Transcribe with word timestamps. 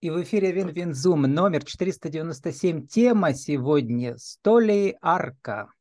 И 0.00 0.10
в 0.10 0.22
эфире 0.22 0.52
WinWinZoom 0.52 1.22
номер 1.22 1.64
497. 1.64 2.86
Тема 2.86 3.34
сегодня 3.34 4.16
«StolyArKa» 4.16 5.72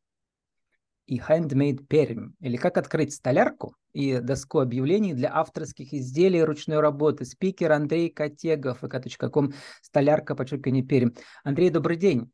и 1.06 1.20
«Handmade 1.20 1.86
Пермь» 1.86 2.32
или 2.40 2.58
«Как 2.58 2.80
открыть 2.80 3.14
столярку» 3.14 3.76
и 3.94 4.18
доску 4.18 4.58
объявлений 4.58 5.14
для 5.14 5.32
авторских 5.36 5.94
изделий 5.94 6.44
ручной 6.44 6.80
работы. 6.80 7.26
Спикер 7.26 7.72
Андрей 7.72 8.10
Котегов, 8.10 8.82
vk.com, 8.82 9.54
столярка, 9.84 10.34
подчеркивание 10.34 10.84
Пермь. 10.84 11.12
Андрей, 11.44 11.70
добрый 11.70 11.98
день. 11.98 12.32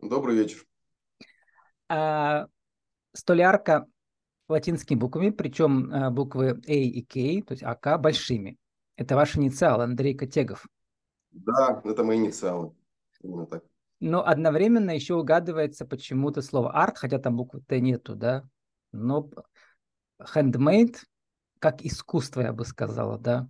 Добрый 0.00 0.34
вечер. 0.34 0.64
А, 1.88 2.48
столярка 3.12 3.86
латинскими 4.48 4.98
буквами, 4.98 5.30
причем 5.30 5.94
а, 5.94 6.10
буквы 6.10 6.60
A 6.66 6.72
и 6.72 7.02
K, 7.02 7.46
то 7.46 7.52
есть 7.52 7.62
АК, 7.62 8.00
большими. 8.00 8.58
Это 8.98 9.14
ваш 9.14 9.36
инициал, 9.36 9.80
Андрей 9.80 10.12
Котегов. 10.12 10.66
Да, 11.30 11.80
это 11.84 12.02
мои 12.02 12.18
инициалы. 12.18 12.74
Именно 13.22 13.46
так. 13.46 13.62
Но 14.00 14.26
одновременно 14.26 14.90
еще 14.90 15.14
угадывается 15.14 15.86
почему-то 15.86 16.42
слово 16.42 16.72
арт, 16.72 16.98
хотя 16.98 17.20
там 17.20 17.36
буквы 17.36 17.60
Т 17.60 17.80
нету, 17.80 18.16
да. 18.16 18.42
Но 18.90 19.30
handmade, 20.20 20.96
как 21.60 21.80
искусство, 21.82 22.40
я 22.40 22.52
бы 22.52 22.64
сказала, 22.64 23.18
да. 23.18 23.48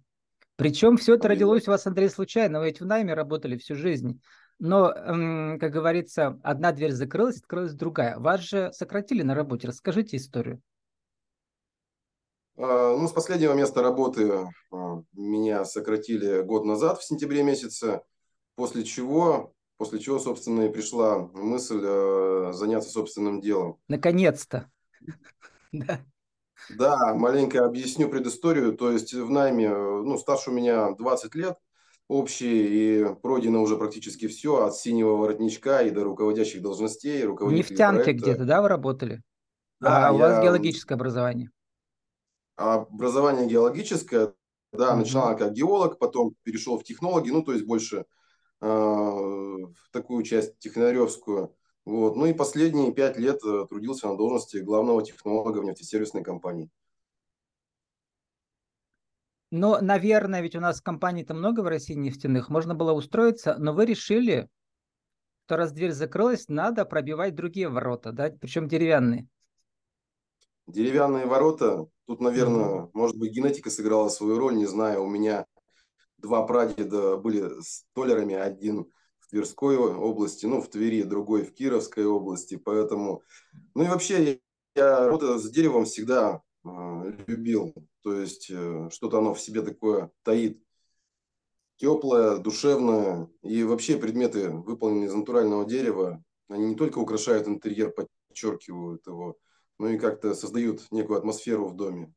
Причем 0.57 0.99
все 0.99 1.15
это 1.15 1.29
родилось 1.29 1.67
у 1.67 1.71
вас, 1.71 1.87
Андрей, 1.87 2.11
случайно. 2.11 2.61
Вы 2.61 2.67
ведь 2.67 2.81
в 2.81 2.87
найме 2.87 3.15
работали 3.15 3.57
всю 3.57 3.75
жизнь. 3.75 4.21
Но, 4.59 4.93
как 4.93 5.73
говорится, 5.73 6.39
одна 6.43 6.73
дверь 6.73 6.93
закрылась, 6.93 7.39
открылась 7.39 7.73
другая. 7.73 8.19
Вас 8.19 8.43
же 8.43 8.71
сократили 8.75 9.23
на 9.23 9.35
работе. 9.35 9.69
Расскажите 9.69 10.19
историю. 10.19 10.61
А, 12.59 12.97
ну, 12.97 13.07
с 13.07 13.13
последнего 13.13 13.53
места 13.53 13.83
работы 13.83 14.49
а, 14.73 15.03
меня 15.13 15.65
сократили 15.65 16.43
год 16.43 16.65
назад, 16.65 16.99
в 16.99 17.05
сентябре 17.05 17.45
месяце, 17.45 18.03
после 18.57 18.83
чего, 18.83 19.55
после 19.77 20.01
чего, 20.01 20.19
собственно, 20.19 20.63
и 20.63 20.73
пришла 20.73 21.19
мысль 21.35 21.81
а, 21.85 22.51
заняться 22.53 22.91
собственным 22.91 23.41
делом. 23.41 23.79
Наконец-то. 23.89 24.71
Да. 25.71 26.01
Да, 26.79 27.15
маленько 27.15 27.67
объясню 27.67 28.09
предысторию. 28.09 28.75
То 28.75 28.91
есть 28.91 29.13
в 29.13 29.29
найме, 29.29 29.69
ну, 29.69 30.17
стаж 30.17 30.49
у 30.49 30.51
меня 30.51 30.93
20 30.93 31.35
лет 31.35 31.59
общий, 32.09 33.03
и 33.03 33.15
пройдено 33.23 33.63
уже 33.63 33.77
практически 33.77 34.29
все, 34.29 34.65
от 34.65 34.75
синего 34.75 35.17
воротничка 35.17 35.83
и 35.83 35.91
до 35.91 36.05
руководящих 36.05 36.63
должностей. 36.63 37.27
В 37.27 37.53
нефтянке 37.53 38.13
где-то, 38.13 38.47
да, 38.47 38.63
вы 38.63 38.69
работали? 38.69 39.23
Да, 39.79 40.09
а 40.09 40.13
у 40.13 40.17
вас 40.17 40.43
геологическое 40.43 40.97
образование? 40.97 41.51
Образование 42.59 43.47
геологическое, 43.47 44.35
да, 44.73 44.93
mm-hmm. 44.93 44.97
начинал 44.97 45.37
как 45.37 45.53
геолог, 45.53 45.99
потом 45.99 46.35
перешел 46.43 46.79
в 46.79 46.85
технологи, 46.85 47.31
ну, 47.31 47.43
то 47.43 47.53
есть 47.53 47.65
больше 47.65 48.05
э, 48.61 48.67
в 48.67 49.91
такую 49.93 50.25
часть 50.25 50.59
технаревскую. 50.59 51.55
Вот. 51.85 52.17
Ну 52.17 52.27
и 52.27 52.35
последние 52.35 52.93
пять 52.93 53.17
лет 53.17 53.41
э, 53.45 53.67
трудился 53.69 54.09
на 54.09 54.17
должности 54.17 54.59
главного 54.59 55.03
технолога 55.03 55.59
в 55.59 55.65
нефтесервисной 55.65 56.23
компании. 56.23 56.69
Но, 59.51 59.81
наверное, 59.81 60.43
ведь 60.43 60.57
у 60.57 60.61
нас 60.61 60.83
компаний-то 60.83 61.33
много 61.33 61.61
в 61.61 61.69
России 61.69 61.95
нефтяных, 61.95 62.51
можно 62.51 62.75
было 62.75 62.93
устроиться, 62.93 63.57
но 63.59 63.73
вы 63.73 63.87
решили, 63.87 64.51
что 65.47 65.57
раз 65.57 65.73
дверь 65.73 65.93
закрылась, 65.93 66.49
надо 66.49 66.85
пробивать 66.85 67.35
другие 67.35 67.71
ворота, 67.71 68.13
да, 68.13 68.31
причем 68.39 68.69
деревянные. 68.69 69.27
Деревянные 70.69 71.25
ворота, 71.25 71.87
тут, 72.07 72.21
наверное, 72.21 72.91
может 72.93 73.17
быть, 73.17 73.33
генетика 73.33 73.71
сыграла 73.71 74.11
свою 74.11 74.39
роль, 74.39 74.55
не 74.55 74.67
знаю. 74.67 75.03
У 75.03 75.09
меня 75.09 75.47
два 76.19 76.43
прадеда 76.47 77.17
были 77.17 77.51
столерами, 77.63 78.35
один 78.35 78.85
в 79.19 79.31
Тверской 79.31 79.79
области, 79.79 80.45
ну, 80.45 80.61
в 80.61 80.69
Твери, 80.69 81.05
другой 81.05 81.45
в 81.45 81.55
Кировской 81.55 82.05
области, 82.05 82.57
поэтому... 82.57 83.23
Ну 83.75 83.85
и 83.85 83.89
вообще, 83.89 84.41
я 84.75 85.07
работаю 85.07 85.39
с 85.39 85.51
деревом 85.51 85.87
всегда 85.87 86.43
э, 86.65 86.69
любил, 87.27 87.75
то 88.03 88.13
есть 88.13 88.51
э, 88.51 88.91
что-то 88.93 89.19
оно 89.19 89.33
в 89.33 89.41
себе 89.41 89.63
такое 89.63 90.11
таит, 90.23 90.63
теплое, 91.77 92.37
душевное, 92.37 93.31
и 93.43 93.65
вообще 93.65 93.97
предметы, 93.97 94.51
выполненные 94.51 95.07
из 95.07 95.15
натурального 95.15 95.65
дерева, 95.65 96.23
они 96.49 96.67
не 96.67 96.75
только 96.75 96.99
украшают 96.99 97.49
интерьер, 97.49 97.91
подчеркивают 98.29 99.07
его, 99.07 99.39
ну 99.79 99.89
и 99.89 99.99
как-то 99.99 100.35
создают 100.35 100.91
некую 100.91 101.19
атмосферу 101.19 101.69
в 101.69 101.77
доме. 101.77 102.13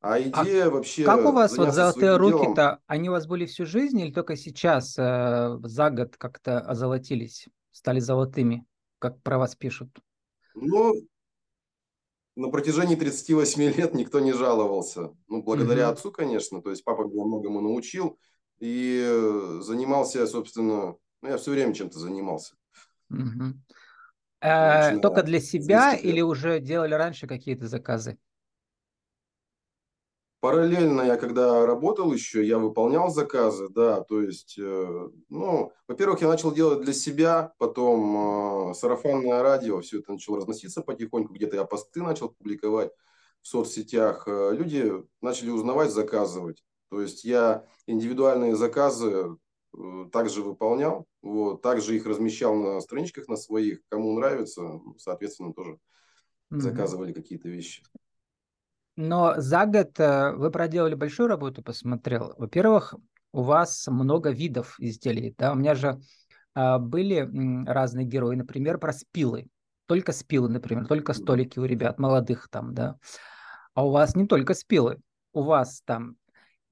А, 0.00 0.14
а 0.14 0.20
идея 0.20 0.66
а 0.66 0.70
вообще... 0.70 1.04
Как 1.04 1.24
у 1.24 1.32
вас 1.32 1.56
вот 1.56 1.72
золотые 1.72 2.16
руки-то, 2.16 2.54
делом... 2.54 2.78
они 2.86 3.08
у 3.08 3.12
вас 3.12 3.26
были 3.26 3.46
всю 3.46 3.66
жизнь 3.66 4.00
или 4.00 4.12
только 4.12 4.36
сейчас 4.36 4.98
э, 4.98 5.58
за 5.62 5.90
год 5.90 6.16
как-то 6.16 6.60
озолотились, 6.60 7.48
стали 7.70 8.00
золотыми, 8.00 8.66
как 8.98 9.22
про 9.22 9.38
вас 9.38 9.54
пишут? 9.54 9.90
Ну, 10.54 10.94
на 12.34 12.48
протяжении 12.48 12.96
38 12.96 13.62
лет 13.76 13.94
никто 13.94 14.18
не 14.18 14.32
жаловался. 14.32 15.14
Ну, 15.28 15.42
благодаря 15.42 15.88
угу. 15.88 15.92
отцу, 15.94 16.10
конечно. 16.10 16.60
То 16.60 16.70
есть 16.70 16.82
папа 16.82 17.04
меня 17.04 17.24
многому 17.24 17.60
научил 17.60 18.18
и 18.58 19.58
занимался, 19.60 20.26
собственно, 20.26 20.96
ну, 21.22 21.28
я 21.28 21.36
все 21.36 21.52
время 21.52 21.74
чем-то 21.74 21.98
занимался. 21.98 22.56
Угу. 23.10 23.54
Э, 24.42 24.98
только 24.98 25.22
для 25.22 25.40
себя 25.40 25.94
или 25.94 26.20
уже 26.20 26.58
делали 26.58 26.94
раньше 26.94 27.26
какие-то 27.26 27.68
заказы? 27.68 28.18
Параллельно 30.40 31.02
я 31.02 31.16
когда 31.16 31.64
работал 31.64 32.12
еще, 32.12 32.44
я 32.44 32.58
выполнял 32.58 33.10
заказы, 33.10 33.68
да, 33.68 34.00
то 34.00 34.20
есть, 34.20 34.58
э, 34.58 35.08
ну, 35.28 35.72
во-первых, 35.86 36.20
я 36.20 36.26
начал 36.26 36.52
делать 36.52 36.80
для 36.80 36.92
себя, 36.92 37.52
потом 37.58 38.70
э, 38.70 38.74
сарафанное 38.74 39.40
радио, 39.40 39.80
все 39.80 40.00
это 40.00 40.10
начало 40.10 40.38
разноситься 40.38 40.82
потихоньку, 40.82 41.32
где-то 41.32 41.54
я 41.54 41.64
посты 41.64 42.02
начал 42.02 42.30
публиковать 42.30 42.90
в 43.40 43.46
соцсетях, 43.46 44.26
э, 44.26 44.50
люди 44.52 44.92
начали 45.20 45.50
узнавать, 45.50 45.92
заказывать. 45.92 46.64
То 46.90 47.00
есть 47.00 47.22
я 47.22 47.64
индивидуальные 47.86 48.56
заказы 48.56 49.36
также 50.12 50.42
выполнял, 50.42 51.06
вот, 51.22 51.62
также 51.62 51.96
их 51.96 52.06
размещал 52.06 52.54
на 52.54 52.80
страничках 52.80 53.28
на 53.28 53.36
своих, 53.36 53.80
кому 53.88 54.14
нравится, 54.18 54.80
соответственно, 54.98 55.52
тоже 55.52 55.72
mm-hmm. 55.72 56.58
заказывали 56.58 57.12
какие-то 57.12 57.48
вещи. 57.48 57.82
Но 58.96 59.34
за 59.38 59.64
год 59.64 59.98
э, 59.98 60.32
вы 60.32 60.50
проделали 60.50 60.94
большую 60.94 61.28
работу, 61.28 61.62
посмотрел. 61.62 62.34
Во-первых, 62.36 62.94
у 63.32 63.42
вас 63.42 63.86
много 63.88 64.30
видов 64.30 64.76
изделий. 64.78 65.34
Да? 65.38 65.52
У 65.52 65.54
меня 65.54 65.74
же 65.74 66.00
а, 66.54 66.78
были 66.78 67.28
разные 67.66 68.06
герои, 68.06 68.36
например, 68.36 68.78
про 68.78 68.92
спилы. 68.92 69.48
Только 69.86 70.12
спилы, 70.12 70.48
например, 70.48 70.86
только 70.86 71.12
столики 71.12 71.58
у 71.58 71.64
ребят 71.64 71.98
молодых 71.98 72.48
там, 72.48 72.74
да. 72.74 72.98
А 73.74 73.86
у 73.86 73.90
вас 73.90 74.14
не 74.14 74.26
только 74.26 74.54
спилы, 74.54 74.98
у 75.32 75.42
вас 75.42 75.82
там 75.84 76.16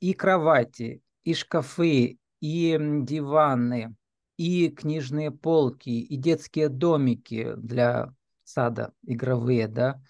и 0.00 0.14
кровати, 0.14 1.02
и 1.24 1.34
шкафы, 1.34 2.18
и 2.40 2.78
диваны, 2.78 3.94
и 4.36 4.68
книжные 4.70 5.30
полки, 5.30 5.90
и 5.90 6.16
детские 6.16 6.68
домики 6.68 7.54
для 7.56 8.12
сада 8.44 8.92
игровые, 9.02 9.68
да. 9.68 10.00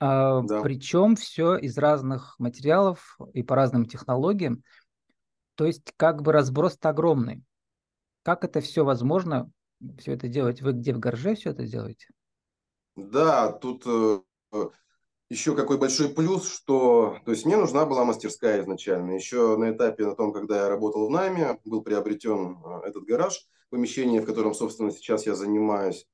А, 0.00 0.42
да. 0.42 0.62
Причем 0.62 1.16
все 1.16 1.56
из 1.56 1.76
разных 1.78 2.38
материалов 2.38 3.18
и 3.32 3.42
по 3.42 3.56
разным 3.56 3.86
технологиям. 3.86 4.62
То 5.54 5.66
есть 5.66 5.92
как 5.96 6.22
бы 6.22 6.32
разброс-то 6.32 6.90
огромный. 6.90 7.42
Как 8.22 8.44
это 8.44 8.60
все 8.60 8.84
возможно, 8.84 9.50
все 9.98 10.12
это 10.12 10.28
делать? 10.28 10.62
Вы 10.62 10.72
где 10.72 10.94
в 10.94 10.98
гараже 10.98 11.34
все 11.34 11.50
это 11.50 11.66
делаете? 11.66 12.08
Да, 12.96 13.52
тут 13.52 13.84
э, 13.86 14.20
еще 15.30 15.54
какой 15.56 15.78
большой 15.78 16.10
плюс, 16.10 16.48
что 16.48 17.16
то 17.24 17.30
есть 17.30 17.44
мне 17.46 17.56
нужна 17.56 17.86
была 17.86 18.04
мастерская 18.04 18.62
изначально. 18.62 19.12
Еще 19.12 19.56
на 19.56 19.70
этапе, 19.70 20.06
на 20.06 20.14
том, 20.14 20.32
когда 20.32 20.62
я 20.64 20.68
работал 20.68 21.06
в 21.06 21.10
найме, 21.10 21.58
был 21.64 21.82
приобретен 21.82 22.58
а, 22.64 22.82
этот 22.84 23.04
гараж, 23.04 23.46
помещение, 23.70 24.20
в 24.20 24.26
котором, 24.26 24.54
собственно, 24.54 24.90
сейчас 24.90 25.26
я 25.26 25.34
занимаюсь. 25.34 26.06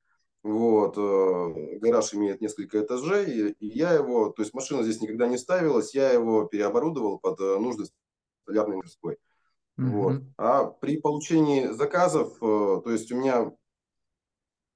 Вот, 0.42 0.96
э, 0.96 1.78
гараж 1.80 2.14
имеет 2.14 2.40
несколько 2.40 2.80
этажей, 2.80 3.50
и 3.50 3.66
я 3.66 3.92
его, 3.92 4.30
то 4.30 4.40
есть 4.40 4.54
машина 4.54 4.82
здесь 4.82 5.02
никогда 5.02 5.26
не 5.26 5.36
ставилась, 5.36 5.94
я 5.94 6.10
его 6.12 6.46
переоборудовал 6.46 7.18
под 7.18 7.38
э, 7.40 7.58
нужды 7.58 7.84
столярной 8.44 8.78
мастерской. 8.78 9.18
Mm-hmm. 9.78 9.88
Вот. 9.90 10.22
А 10.38 10.64
при 10.64 10.98
получении 10.98 11.66
заказов, 11.66 12.38
э, 12.40 12.80
то 12.82 12.90
есть 12.90 13.12
у 13.12 13.16
меня 13.16 13.52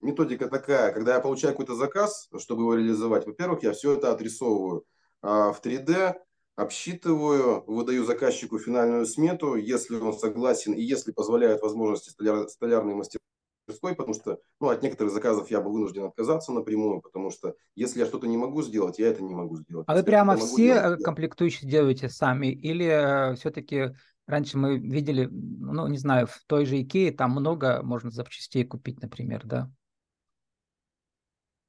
методика 0.04 0.48
такая, 0.48 0.92
когда 0.92 1.14
я 1.14 1.20
получаю 1.20 1.54
какой-то 1.54 1.74
заказ, 1.74 2.28
чтобы 2.38 2.62
его 2.62 2.74
реализовать, 2.74 3.26
во-первых, 3.26 3.62
я 3.62 3.72
все 3.72 3.94
это 3.94 4.12
отрисовываю 4.12 4.84
а, 5.22 5.52
в 5.52 5.60
3D, 5.64 6.14
обсчитываю, 6.56 7.64
выдаю 7.66 8.04
заказчику 8.04 8.58
финальную 8.58 9.06
смету, 9.06 9.56
если 9.56 9.96
он 9.96 10.12
согласен 10.12 10.72
и 10.72 10.82
если 10.82 11.10
позволяют 11.10 11.62
возможности 11.62 12.10
столяр, 12.10 12.48
столярной 12.48 12.94
мастерской, 12.94 13.96
потому 13.96 14.14
что 14.14 14.38
ну, 14.60 14.68
от 14.68 14.82
некоторых 14.82 15.12
заказов 15.12 15.50
я 15.50 15.60
был 15.60 15.72
вынужден 15.72 16.04
отказаться 16.04 16.52
напрямую, 16.52 17.00
потому 17.00 17.30
что 17.30 17.54
если 17.74 18.00
я 18.00 18.06
что-то 18.06 18.28
не 18.28 18.36
могу 18.36 18.62
сделать, 18.62 18.98
я 18.98 19.08
это 19.08 19.22
не 19.22 19.34
могу 19.34 19.56
сделать. 19.56 19.86
А 19.88 19.94
вы 19.94 20.04
прямо 20.04 20.36
все 20.36 20.74
делать, 20.74 21.02
комплектующие 21.02 21.68
делаете 21.68 22.08
сами 22.08 22.52
или 22.52 22.86
э, 22.86 23.34
все-таки 23.34 23.94
Раньше 24.26 24.56
мы 24.56 24.78
видели, 24.78 25.28
ну, 25.30 25.86
не 25.86 25.98
знаю, 25.98 26.26
в 26.26 26.42
той 26.46 26.64
же 26.64 26.80
Икее 26.80 27.12
там 27.12 27.32
много 27.32 27.82
можно 27.82 28.10
запчастей 28.10 28.64
купить, 28.64 29.02
например, 29.02 29.42
да? 29.44 29.70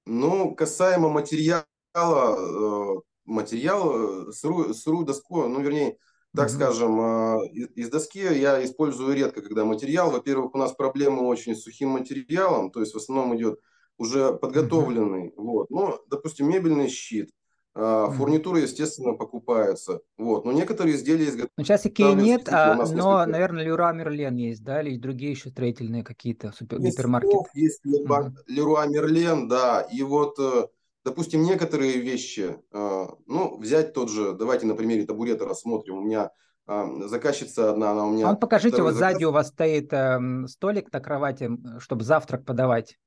Ну, 0.06 0.56
касаемо 0.56 1.10
материала, 1.10 1.66
э, 1.96 3.02
материал, 3.26 4.30
э, 4.30 4.32
сырую, 4.32 4.74
сырую 4.74 5.06
доску, 5.06 5.48
ну, 5.48 5.62
вернее, 5.62 5.98
так 6.36 6.50
угу. 6.50 6.56
скажем, 6.56 7.00
э, 7.00 7.48
из 7.76 7.90
доски 7.90 8.20
я 8.20 8.64
использую 8.64 9.16
редко, 9.16 9.42
когда 9.42 9.66
материал. 9.66 10.12
Во-первых, 10.12 10.54
у 10.54 10.58
нас 10.58 10.74
проблемы 10.74 11.26
очень 11.26 11.56
с 11.56 11.64
сухим 11.64 11.90
материалом, 11.90 12.72
то 12.72 12.82
есть 12.82 12.94
в 12.94 12.98
основном 12.98 13.36
идет 13.36 13.60
уже 13.98 14.34
подготовленный. 14.34 15.30
Угу. 15.30 15.52
Вот. 15.52 15.70
Ну, 15.70 16.00
допустим, 16.08 16.50
мебельный 16.50 16.90
щит. 16.90 17.32
А, 17.78 18.10
фурнитура, 18.10 18.60
естественно, 18.60 19.14
покупается. 19.14 20.00
Вот. 20.18 20.46
Но 20.46 20.54
некоторые 20.54 20.96
изделия 20.96 21.26
изготовляются. 21.26 21.54
Ну, 21.58 21.64
сейчас 21.66 21.86
Икеи 21.86 22.14
нет, 22.14 22.48
а, 22.50 22.76
но, 22.76 22.84
несколько... 22.84 23.26
наверное, 23.26 23.64
Леруа 23.66 23.92
Мерлен 23.92 24.36
есть, 24.38 24.64
да, 24.64 24.82
или 24.82 24.98
другие 24.98 25.32
еще 25.32 25.50
строительные 25.50 26.04
какие-то 26.04 26.54
супер... 26.54 26.80
есть 26.80 26.98
гипермаркеты. 26.98 27.50
Есть 27.54 27.82
Леруа 27.84 28.88
Мерлен, 28.88 29.50
да. 29.50 29.82
И 29.82 30.04
вот, 30.04 30.40
э, 30.40 30.68
допустим, 31.04 31.44
некоторые 31.44 31.98
вещи, 32.00 32.56
э, 32.72 33.08
ну, 33.28 33.58
взять 33.58 33.94
тот 33.94 34.10
же, 34.10 34.32
давайте 34.32 34.68
на 34.68 34.76
примере 34.76 35.06
табурета 35.06 35.44
рассмотрим. 35.44 35.98
У 35.98 36.02
меня 36.02 36.32
а, 36.68 36.88
заказчица 37.08 37.72
одна, 37.72 37.92
она 37.92 38.06
у 38.06 38.12
меня... 38.12 38.28
А 38.28 38.32
вот 38.32 38.40
покажите, 38.40 38.82
вот 38.82 38.94
заказ... 38.94 39.14
сзади 39.14 39.26
у 39.26 39.32
вас 39.32 39.50
стоит 39.50 39.92
э, 39.92 40.18
столик 40.48 40.94
на 40.94 41.02
кровати, 41.02 41.52
чтобы 41.80 42.06
завтрак 42.06 42.46
подавать 42.46 42.98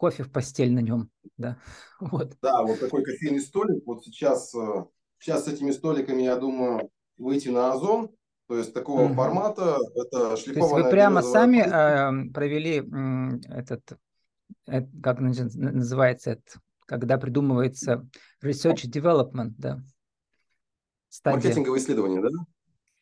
кофе 0.00 0.22
в 0.22 0.32
постель 0.32 0.72
на 0.72 0.80
нем, 0.80 1.10
да. 1.36 1.58
Вот. 2.00 2.34
Да, 2.40 2.62
вот 2.62 2.80
такой 2.80 3.04
кофейный 3.04 3.40
столик. 3.40 3.82
Вот 3.84 4.02
сейчас, 4.02 4.54
э, 4.54 4.84
сейчас 5.18 5.44
с 5.44 5.48
этими 5.48 5.72
столиками, 5.72 6.22
я 6.22 6.36
думаю, 6.36 6.90
выйти 7.18 7.50
на 7.50 7.72
Озон, 7.72 8.08
то 8.48 8.56
есть 8.56 8.72
такого 8.72 9.02
угу. 9.02 9.14
формата, 9.14 9.76
это 9.94 10.38
шлифованная... 10.38 10.70
То 10.70 10.76
есть 10.78 10.84
вы 10.84 10.90
прямо 10.90 11.22
сами 11.22 11.58
э, 11.58 12.32
провели 12.32 12.78
э, 12.80 13.54
этот, 13.54 13.92
э, 14.66 14.86
как 15.02 15.20
называется 15.20 16.30
это, 16.30 16.60
когда 16.86 17.18
придумывается 17.18 18.08
research 18.42 18.90
development, 18.90 19.52
да? 19.58 19.82
Стадия. 21.10 21.42
Маркетинговое 21.42 21.78
исследование, 21.78 22.22
да? 22.22 22.30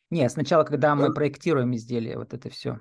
Нет, 0.09 0.29
сначала, 0.31 0.65
когда 0.65 0.89
да. 0.89 0.95
мы 0.95 1.13
проектируем 1.13 1.73
изделие, 1.73 2.17
вот 2.17 2.33
это 2.33 2.49
все. 2.49 2.79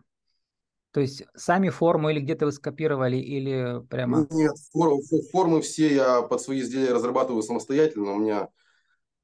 То 0.93 1.01
есть 1.01 1.23
сами 1.35 1.69
формы 1.69 2.13
или 2.13 2.21
где-то 2.21 2.47
вы 2.47 2.53
скопировали, 2.53 3.17
или 3.17 3.85
прямо... 3.89 4.27
Нет, 4.31 4.55
формы, 4.73 5.03
формы 5.31 5.61
все 5.61 5.95
я 5.95 6.23
под 6.23 6.41
свои 6.41 6.61
изделия 6.61 6.93
разрабатываю 6.93 7.43
самостоятельно. 7.43 8.13
У 8.13 8.19
меня 8.19 8.49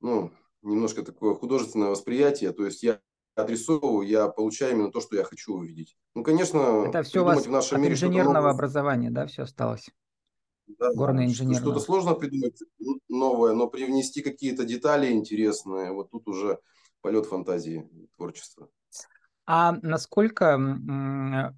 ну, 0.00 0.30
немножко 0.62 1.02
такое 1.02 1.34
художественное 1.34 1.88
восприятие. 1.88 2.52
То 2.52 2.66
есть 2.66 2.82
я 2.82 3.00
отрисовываю, 3.34 4.06
я 4.06 4.28
получаю 4.28 4.72
именно 4.72 4.90
то, 4.90 5.00
что 5.00 5.16
я 5.16 5.24
хочу 5.24 5.54
увидеть. 5.54 5.96
Ну, 6.14 6.22
конечно, 6.22 6.84
это 6.86 7.02
все 7.02 7.22
у 7.22 7.24
вас 7.24 7.46
в 7.46 7.50
нашем 7.50 7.76
от 7.76 7.82
мире 7.82 7.94
инженерного 7.94 8.34
новое... 8.34 8.50
образования, 8.52 9.10
да, 9.10 9.26
все 9.26 9.42
осталось? 9.42 9.88
Да, 10.66 10.92
Горное 10.94 11.26
инженерное. 11.26 11.60
Что-то 11.60 11.80
сложно 11.80 12.14
придумать 12.14 12.58
новое, 13.08 13.54
но 13.54 13.68
привнести 13.68 14.22
какие-то 14.22 14.64
детали 14.64 15.12
интересные, 15.12 15.92
вот 15.92 16.10
тут 16.10 16.28
уже 16.28 16.58
полет 17.00 17.26
фантазии, 17.26 17.88
творчества. 18.16 18.68
А 19.46 19.72
насколько, 19.82 20.58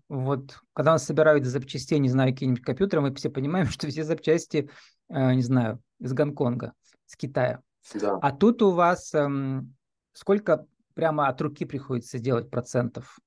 вот, 0.09 0.59
когда 0.73 0.93
нас 0.93 1.05
собирают 1.05 1.45
из 1.45 1.53
запчастей, 1.53 1.99
не 2.01 2.09
знаю, 2.09 2.33
какие-нибудь 2.33 2.65
компьютеры, 2.65 3.03
мы 3.03 3.15
все 3.15 3.31
понимаем, 3.31 3.67
что 3.71 3.87
все 3.89 4.03
запчасти, 4.03 4.69
э, 5.09 5.35
не 5.35 5.43
знаю, 5.43 5.81
из 6.01 6.13
Гонконга, 6.13 6.73
с 7.07 7.17
Китая. 7.17 7.63
Да. 7.95 8.19
А 8.21 8.33
тут 8.33 8.63
у 8.63 8.73
вас 8.73 9.15
эм, 9.15 9.77
сколько 10.13 10.67
прямо 10.95 11.29
от 11.29 11.41
руки 11.41 11.65
приходится 11.65 12.19
делать 12.19 12.51
процентов? 12.51 13.19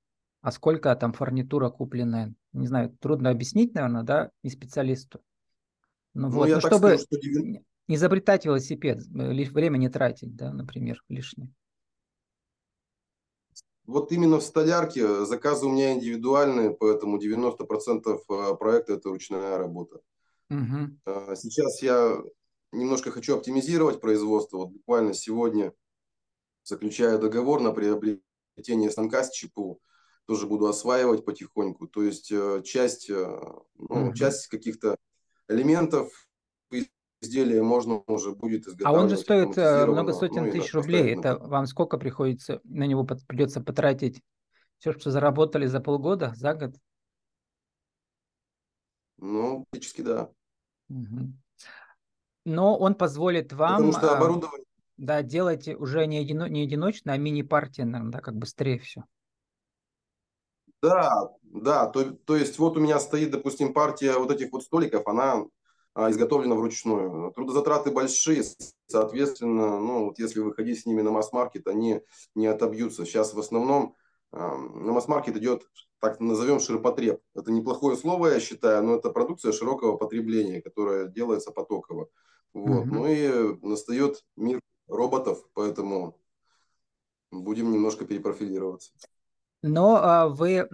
А 0.42 0.52
сколько 0.52 0.94
там 0.94 1.14
фурнитура 1.14 1.70
купленная? 1.70 2.34
Не 2.52 2.66
знаю, 2.66 2.94
трудно 3.00 3.30
объяснить, 3.30 3.74
наверное, 3.74 4.02
да, 4.02 4.30
не 4.42 4.50
специалисту. 4.50 5.20
Ну, 6.12 6.28
ну 6.28 6.34
вот, 6.34 6.48
ну, 6.48 6.60
чтобы 6.60 6.98
скажу, 6.98 7.22
что... 7.22 7.42
не 7.42 7.64
изобретать 7.88 8.44
велосипед, 8.44 8.98
э, 8.98 9.32
лишь 9.32 9.50
время 9.50 9.78
не 9.78 9.88
тратить, 9.88 10.36
да, 10.36 10.52
например, 10.52 11.02
лишнее 11.08 11.50
вот 13.90 14.12
именно 14.12 14.38
в 14.38 14.44
столярке 14.44 15.24
заказы 15.24 15.66
у 15.66 15.70
меня 15.70 15.92
индивидуальные, 15.92 16.70
поэтому 16.70 17.18
90% 17.18 18.20
э, 18.28 18.56
проекта 18.56 18.94
это 18.94 19.08
ручная 19.08 19.58
работа. 19.58 20.00
Угу. 20.48 21.34
Сейчас 21.36 21.82
я 21.82 22.22
немножко 22.72 23.10
хочу 23.10 23.36
оптимизировать 23.36 24.00
производство. 24.00 24.58
Вот 24.58 24.70
буквально 24.70 25.12
сегодня 25.12 25.72
заключаю 26.62 27.18
договор 27.18 27.60
на 27.60 27.72
приобретение 27.72 28.90
станка 28.90 29.24
с 29.24 29.32
ЧПУ. 29.32 29.80
Тоже 30.26 30.46
буду 30.46 30.66
осваивать 30.66 31.24
потихоньку. 31.24 31.88
То 31.88 32.02
есть 32.02 32.30
э, 32.30 32.62
часть, 32.64 33.08
ну, 33.08 33.56
угу. 33.74 34.14
часть 34.14 34.46
каких-то 34.46 34.96
элементов 35.48 36.12
изделие 37.20 37.62
можно 37.62 38.02
уже 38.06 38.32
будет 38.32 38.66
изготавливать. 38.66 38.86
А 38.86 39.02
он 39.02 39.08
же 39.08 39.16
стоит 39.16 39.58
э, 39.58 39.86
много 39.86 40.12
сотен 40.12 40.46
ну, 40.46 40.52
тысяч 40.52 40.72
рублей. 40.74 41.16
Это 41.16 41.36
вам 41.36 41.66
сколько 41.66 41.98
приходится, 41.98 42.60
на 42.64 42.86
него 42.86 43.04
придется 43.04 43.60
потратить? 43.60 44.22
Все, 44.78 44.92
что 44.92 45.10
заработали 45.10 45.66
за 45.66 45.80
полгода, 45.80 46.32
за 46.34 46.54
год? 46.54 46.74
Ну, 49.18 49.66
практически 49.70 50.00
да. 50.00 50.30
Угу. 50.88 51.32
Но 52.46 52.78
он 52.78 52.94
позволит 52.94 53.52
вам... 53.52 53.76
Потому 53.76 53.92
что 53.92 54.16
оборудование... 54.16 54.66
Да, 54.96 55.22
делать 55.22 55.66
уже 55.68 56.06
не, 56.06 56.22
едино, 56.22 56.46
не 56.48 56.64
единочно, 56.64 57.12
а 57.12 57.16
мини-партия, 57.16 57.84
наверное, 57.84 58.12
да, 58.12 58.20
как 58.20 58.36
быстрее 58.36 58.78
все. 58.78 59.04
Да, 60.82 61.30
да, 61.42 61.86
то, 61.86 62.10
то 62.10 62.36
есть 62.36 62.58
вот 62.58 62.76
у 62.76 62.80
меня 62.80 62.98
стоит, 63.00 63.30
допустим, 63.30 63.72
партия 63.74 64.18
вот 64.18 64.30
этих 64.30 64.52
вот 64.52 64.62
столиков, 64.62 65.06
она 65.06 65.34
а, 65.34 65.44
изготовлено 66.08 66.56
вручную. 66.56 67.32
Трудозатраты 67.32 67.90
большие, 67.90 68.44
соответственно, 68.86 69.78
ну, 69.78 70.06
вот 70.06 70.18
если 70.18 70.40
выходить 70.40 70.80
с 70.80 70.86
ними 70.86 71.02
на 71.02 71.10
масс-маркет, 71.10 71.66
они 71.66 72.02
не 72.34 72.46
отобьются. 72.46 73.04
Сейчас 73.04 73.34
в 73.34 73.38
основном 73.38 73.96
на 74.32 74.92
масс-маркет 74.92 75.36
идет, 75.36 75.68
так 75.98 76.20
назовем, 76.20 76.60
ширпотреб. 76.60 77.20
Это 77.34 77.50
неплохое 77.50 77.96
слово, 77.96 78.28
я 78.28 78.40
считаю, 78.40 78.84
но 78.84 78.94
это 78.94 79.10
продукция 79.10 79.52
широкого 79.52 79.96
потребления, 79.96 80.62
которая 80.62 81.08
делается 81.08 81.50
потоково. 81.50 82.08
Вот. 82.52 82.84
Mm-hmm. 82.84 82.90
Ну 82.90 83.06
и 83.06 83.66
настает 83.66 84.24
мир 84.36 84.60
роботов, 84.88 85.44
поэтому 85.54 86.16
будем 87.30 87.72
немножко 87.72 88.04
перепрофилироваться. 88.04 88.92
Но 89.62 89.96
а, 89.96 90.28
вы 90.28 90.68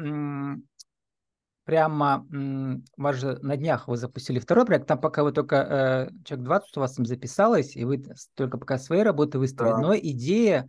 прямо, 1.66 2.24
у 2.96 3.02
вас 3.02 3.16
же 3.16 3.38
на 3.42 3.56
днях 3.56 3.88
вы 3.88 3.96
запустили 3.96 4.38
второй 4.38 4.64
проект, 4.64 4.86
там 4.86 5.00
пока 5.00 5.24
вы 5.24 5.32
только, 5.32 5.56
э, 5.56 6.24
человек 6.24 6.46
20 6.46 6.76
у 6.76 6.80
вас 6.80 6.94
там 6.94 7.04
записалось, 7.04 7.74
и 7.74 7.84
вы 7.84 8.04
только 8.34 8.56
пока 8.56 8.78
свои 8.78 9.00
работы 9.00 9.40
выставили, 9.40 9.72
да. 9.72 9.78
но 9.80 9.96
идея, 9.96 10.68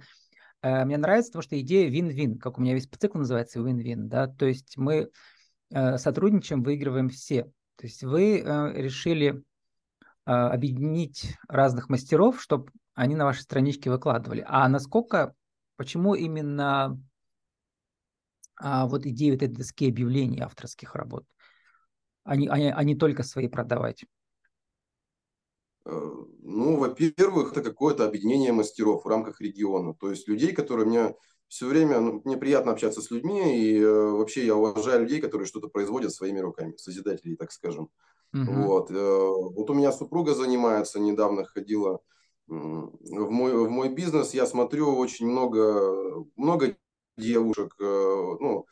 э, 0.64 0.86
мне 0.86 0.98
нравится, 0.98 1.30
потому 1.30 1.44
что 1.44 1.62
идея 1.62 1.88
вин-вин, 1.88 2.40
как 2.40 2.58
у 2.58 2.62
меня 2.62 2.74
весь 2.74 2.88
цикл 2.88 3.20
называется 3.20 3.62
вин-вин, 3.62 4.10
да, 4.10 4.28
то 4.28 4.48
есть 4.48 4.76
мы 4.76 5.12
э, 5.70 5.98
сотрудничаем, 6.00 6.64
выигрываем 6.64 7.10
все. 7.10 7.44
То 7.76 7.86
есть 7.86 8.04
вы 8.04 8.40
э, 8.40 8.82
решили 8.82 9.44
э, 10.26 10.32
объединить 10.32 11.38
разных 11.48 11.90
мастеров, 11.90 12.42
чтобы 12.42 12.72
они 12.96 13.16
на 13.16 13.26
вашей 13.26 13.42
страничке 13.42 13.92
выкладывали. 13.92 14.44
А 14.48 14.68
насколько, 14.68 15.36
почему 15.76 16.16
именно 16.16 17.00
а, 18.58 18.88
вот 18.88 19.06
идею 19.06 19.36
этой 19.36 19.48
доски 19.48 19.90
объявлений 19.90 20.42
авторских 20.42 20.96
работ, 20.96 21.26
а, 22.24 22.34
а 22.34 22.84
не 22.84 22.96
только 22.96 23.24
свои 23.24 23.48
продавать? 23.48 24.04
Э, 25.86 26.12
ну, 26.42 26.78
во-первых, 26.78 27.52
это 27.52 27.62
какое-то 27.62 28.06
объединение 28.06 28.52
мастеров 28.52 29.06
в 29.06 29.08
рамках 29.08 29.40
региона. 29.40 29.94
То 29.94 30.10
есть 30.10 30.28
людей, 30.28 30.54
которые 30.54 30.86
мне 30.86 31.16
все 31.48 31.66
время, 31.68 32.00
ну, 32.02 32.22
мне 32.26 32.36
приятно 32.36 32.74
общаться 32.74 33.02
с 33.02 33.10
людьми, 33.10 33.58
и 33.58 33.80
э, 33.80 33.90
вообще 33.90 34.46
я 34.46 34.56
уважаю 34.56 35.04
людей, 35.04 35.22
которые 35.22 35.48
что-то 35.48 35.70
производят 35.70 36.12
своими 36.12 36.40
руками, 36.40 36.76
созидателей, 36.76 37.38
так 37.38 37.54
скажем. 37.54 37.90
Угу. 38.34 38.52
Вот. 38.52 38.92
Э, 38.92 38.96
вот 38.96 39.70
у 39.70 39.74
меня 39.74 39.94
супруга 39.94 40.34
занимается, 40.34 41.00
недавно 41.00 41.46
ходила 41.46 42.02
в 42.48 43.30
мой, 43.30 43.68
в 43.68 43.70
мой 43.70 43.90
бизнес, 43.90 44.34
я 44.34 44.46
смотрю 44.46 44.96
очень 44.96 45.28
много, 45.28 46.26
много 46.38 46.78
девушек, 47.18 47.74
э, 47.80 47.84
ну, 47.84 48.68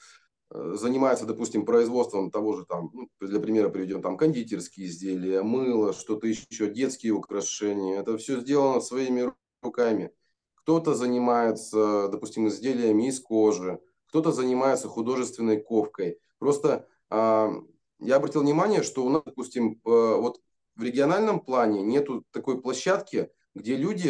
э, 0.51 0.73
занимается, 0.75 1.25
допустим, 1.25 1.65
производством 1.65 2.31
того 2.31 2.55
же 2.55 2.65
там, 2.65 2.91
ну, 2.93 3.09
для 3.19 3.39
примера 3.39 3.69
приведем 3.69 4.01
там 4.01 4.17
кондитерские 4.17 4.87
изделия, 4.87 5.41
мыло, 5.41 5.93
что-то 5.93 6.27
еще, 6.27 6.69
детские 6.71 7.13
украшения. 7.13 7.99
Это 7.99 8.17
все 8.17 8.39
сделано 8.39 8.81
своими 8.81 9.31
руками. 9.61 10.11
Кто-то 10.55 10.93
занимается, 10.93 12.07
допустим, 12.09 12.47
изделиями 12.47 13.09
из 13.09 13.19
кожи, 13.19 13.79
кто-то 14.07 14.31
занимается 14.31 14.87
художественной 14.87 15.59
ковкой. 15.61 16.19
Просто 16.39 16.87
а, 17.09 17.51
я 17.99 18.15
обратил 18.15 18.41
внимание, 18.41 18.81
что 18.81 19.05
у 19.05 19.09
нас, 19.09 19.21
допустим, 19.25 19.73
э, 19.73 19.77
вот 19.85 20.41
в 20.75 20.83
региональном 20.83 21.39
плане 21.39 21.81
нету 21.83 22.25
такой 22.31 22.61
площадки, 22.61 23.29
где 23.53 23.77
люди 23.77 24.09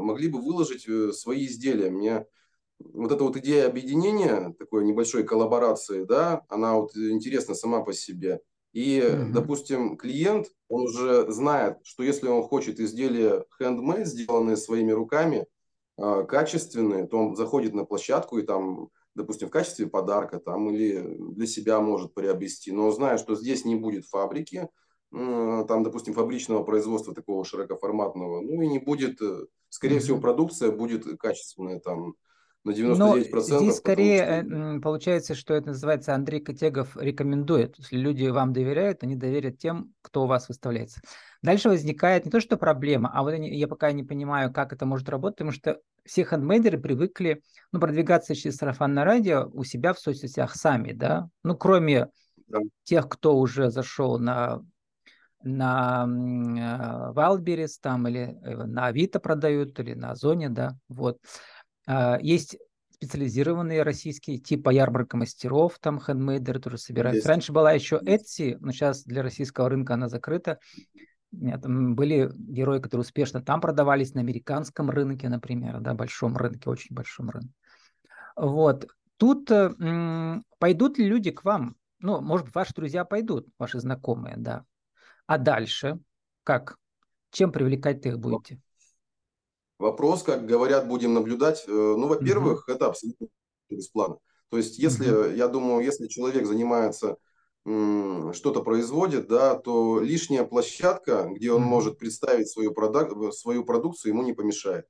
могли 0.00 0.28
бы 0.28 0.38
выложить 0.38 0.86
свои 1.16 1.46
изделия. 1.46 1.90
Мне 1.90 2.26
вот 2.78 3.12
эта 3.12 3.24
вот 3.24 3.36
идея 3.36 3.66
объединения, 3.66 4.54
такой 4.58 4.84
небольшой 4.84 5.24
коллаборации, 5.24 6.04
да, 6.04 6.42
она 6.48 6.74
вот 6.76 6.96
интересна 6.96 7.54
сама 7.54 7.82
по 7.82 7.92
себе. 7.92 8.40
И, 8.72 9.00
угу. 9.00 9.32
допустим, 9.32 9.96
клиент, 9.96 10.48
он 10.68 10.82
уже 10.82 11.30
знает, 11.30 11.78
что 11.84 12.02
если 12.02 12.28
он 12.28 12.42
хочет 12.42 12.78
изделия 12.78 13.44
handmade, 13.60 14.04
сделанные 14.04 14.56
своими 14.56 14.92
руками, 14.92 15.46
а, 15.96 16.24
качественные, 16.24 17.06
то 17.06 17.18
он 17.18 17.36
заходит 17.36 17.72
на 17.72 17.84
площадку 17.84 18.38
и 18.38 18.42
там, 18.42 18.90
допустим, 19.14 19.48
в 19.48 19.50
качестве 19.50 19.86
подарка 19.86 20.38
там 20.38 20.68
или 20.70 21.16
для 21.32 21.46
себя 21.46 21.80
может 21.80 22.12
приобрести, 22.12 22.70
но 22.70 22.90
зная, 22.90 23.16
что 23.16 23.34
здесь 23.34 23.64
не 23.64 23.76
будет 23.76 24.04
фабрики, 24.04 24.68
там, 25.10 25.82
допустим, 25.82 26.12
фабричного 26.12 26.62
производства 26.62 27.14
такого 27.14 27.44
широкоформатного, 27.44 28.42
ну 28.42 28.60
и 28.60 28.66
не 28.66 28.78
будет, 28.78 29.22
э, 29.22 29.46
скорее 29.70 29.96
mm-hmm. 29.96 30.00
всего, 30.00 30.20
продукция 30.20 30.72
будет 30.72 31.06
качественная 31.18 31.78
там 31.78 32.16
на 32.66 32.94
99%. 32.94 33.30
Но 33.32 33.58
здесь 33.60 33.76
скорее 33.76 34.42
что... 34.42 34.56
Э, 34.56 34.80
получается, 34.80 35.34
что 35.34 35.54
это 35.54 35.68
называется 35.68 36.14
Андрей 36.14 36.40
Котегов 36.40 36.96
рекомендует. 36.96 37.76
Если 37.78 37.96
люди 37.96 38.26
вам 38.26 38.52
доверяют, 38.52 39.02
они 39.02 39.16
доверят 39.16 39.58
тем, 39.58 39.92
кто 40.02 40.24
у 40.24 40.26
вас 40.26 40.48
выставляется. 40.48 41.00
Дальше 41.42 41.68
возникает 41.68 42.24
не 42.24 42.30
то, 42.30 42.40
что 42.40 42.56
проблема, 42.56 43.10
а 43.12 43.22
вот 43.22 43.34
я 43.34 43.68
пока 43.68 43.92
не 43.92 44.02
понимаю, 44.02 44.52
как 44.52 44.72
это 44.72 44.84
может 44.84 45.08
работать, 45.08 45.36
потому 45.36 45.52
что 45.52 45.78
все 46.04 46.24
хендмейдеры 46.24 46.78
привыкли 46.78 47.42
ну, 47.72 47.80
продвигаться 47.80 48.34
через 48.34 48.56
сарафанное 48.56 49.04
радио 49.04 49.48
у 49.52 49.64
себя 49.64 49.92
в 49.92 49.98
соцсетях 49.98 50.54
сами, 50.56 50.92
да, 50.92 51.28
ну, 51.44 51.56
кроме 51.56 52.08
да. 52.48 52.58
тех, 52.84 53.08
кто 53.08 53.36
уже 53.36 53.70
зашел 53.70 54.18
на 54.18 54.62
на 55.42 56.04
Wildberries 57.14 57.76
э, 57.78 57.80
там 57.80 58.08
или 58.08 58.36
э, 58.42 58.64
на 58.64 58.86
Авито 58.86 59.20
продают, 59.20 59.78
или 59.78 59.94
на 59.94 60.10
Озоне, 60.10 60.48
да, 60.48 60.76
вот. 60.88 61.18
А, 61.86 62.18
есть 62.20 62.56
специализированные 62.90 63.82
российские, 63.82 64.38
типа 64.38 64.70
ярмарка 64.70 65.16
мастеров, 65.16 65.78
там 65.80 66.00
хендмейдеры 66.00 66.60
тоже 66.60 66.78
собираются. 66.78 67.18
Есть. 67.18 67.26
Раньше 67.26 67.52
была 67.52 67.72
еще 67.72 68.00
Etsy, 68.04 68.56
но 68.58 68.72
сейчас 68.72 69.04
для 69.04 69.22
российского 69.22 69.68
рынка 69.68 69.94
она 69.94 70.08
закрыта. 70.08 70.58
Там 71.62 71.94
были 71.94 72.30
герои, 72.34 72.80
которые 72.80 73.02
успешно 73.02 73.42
там 73.42 73.60
продавались, 73.60 74.14
на 74.14 74.20
американском 74.20 74.90
рынке, 74.90 75.28
например, 75.28 75.80
да, 75.80 75.92
большом 75.92 76.36
рынке, 76.36 76.70
очень 76.70 76.94
большом 76.94 77.28
рынке. 77.28 77.52
Вот. 78.36 78.86
Тут 79.18 79.50
э, 79.50 79.74
м, 79.78 80.44
пойдут 80.58 80.98
ли 80.98 81.06
люди 81.06 81.30
к 81.30 81.44
вам? 81.44 81.76
Ну, 81.98 82.20
может 82.20 82.46
быть, 82.46 82.54
ваши 82.54 82.74
друзья 82.74 83.04
пойдут, 83.04 83.48
ваши 83.58 83.80
знакомые, 83.80 84.36
да. 84.36 84.64
А 85.26 85.38
дальше 85.38 85.98
как? 86.44 86.76
Чем 87.30 87.52
привлекать 87.52 88.04
их 88.06 88.18
будете? 88.18 88.60
Вопрос, 89.78 90.22
как 90.22 90.46
говорят, 90.46 90.88
будем 90.88 91.14
наблюдать. 91.14 91.64
Э, 91.66 91.70
ну, 91.70 92.06
во-первых, 92.06 92.64
угу. 92.64 92.72
это 92.72 92.86
абсолютно 92.86 93.28
бесплатно. 93.68 94.18
То 94.48 94.56
есть, 94.56 94.78
если, 94.78 95.10
угу. 95.10 95.30
я 95.34 95.48
думаю, 95.48 95.84
если 95.84 96.06
человек 96.06 96.46
занимается 96.46 97.16
что-то 98.32 98.62
производит, 98.62 99.26
да, 99.26 99.56
то 99.56 99.98
лишняя 99.98 100.44
площадка, 100.44 101.28
где 101.32 101.50
он 101.50 101.62
mm 101.62 101.66
может 101.66 101.98
представить 101.98 102.48
свою, 102.48 102.72
продак- 102.72 103.32
свою 103.32 103.64
продукцию, 103.64 104.12
ему 104.12 104.22
не 104.22 104.34
помешает. 104.34 104.86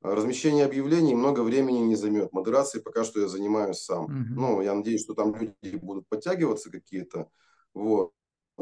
Размещение 0.00 0.64
объявлений 0.64 1.16
много 1.16 1.40
времени 1.40 1.78
не 1.78 1.96
займет. 1.96 2.32
Модерацией 2.32 2.84
пока 2.84 3.02
что 3.02 3.20
я 3.20 3.26
занимаюсь 3.26 3.78
сам. 3.78 4.06
mm 4.06 4.34
Ну, 4.36 4.62
я 4.62 4.74
надеюсь, 4.74 5.02
что 5.02 5.14
там 5.14 5.34
люди 5.34 5.76
будут 5.76 6.06
подтягиваться 6.08 6.70
какие-то. 6.70 7.28
Вот. 7.74 8.12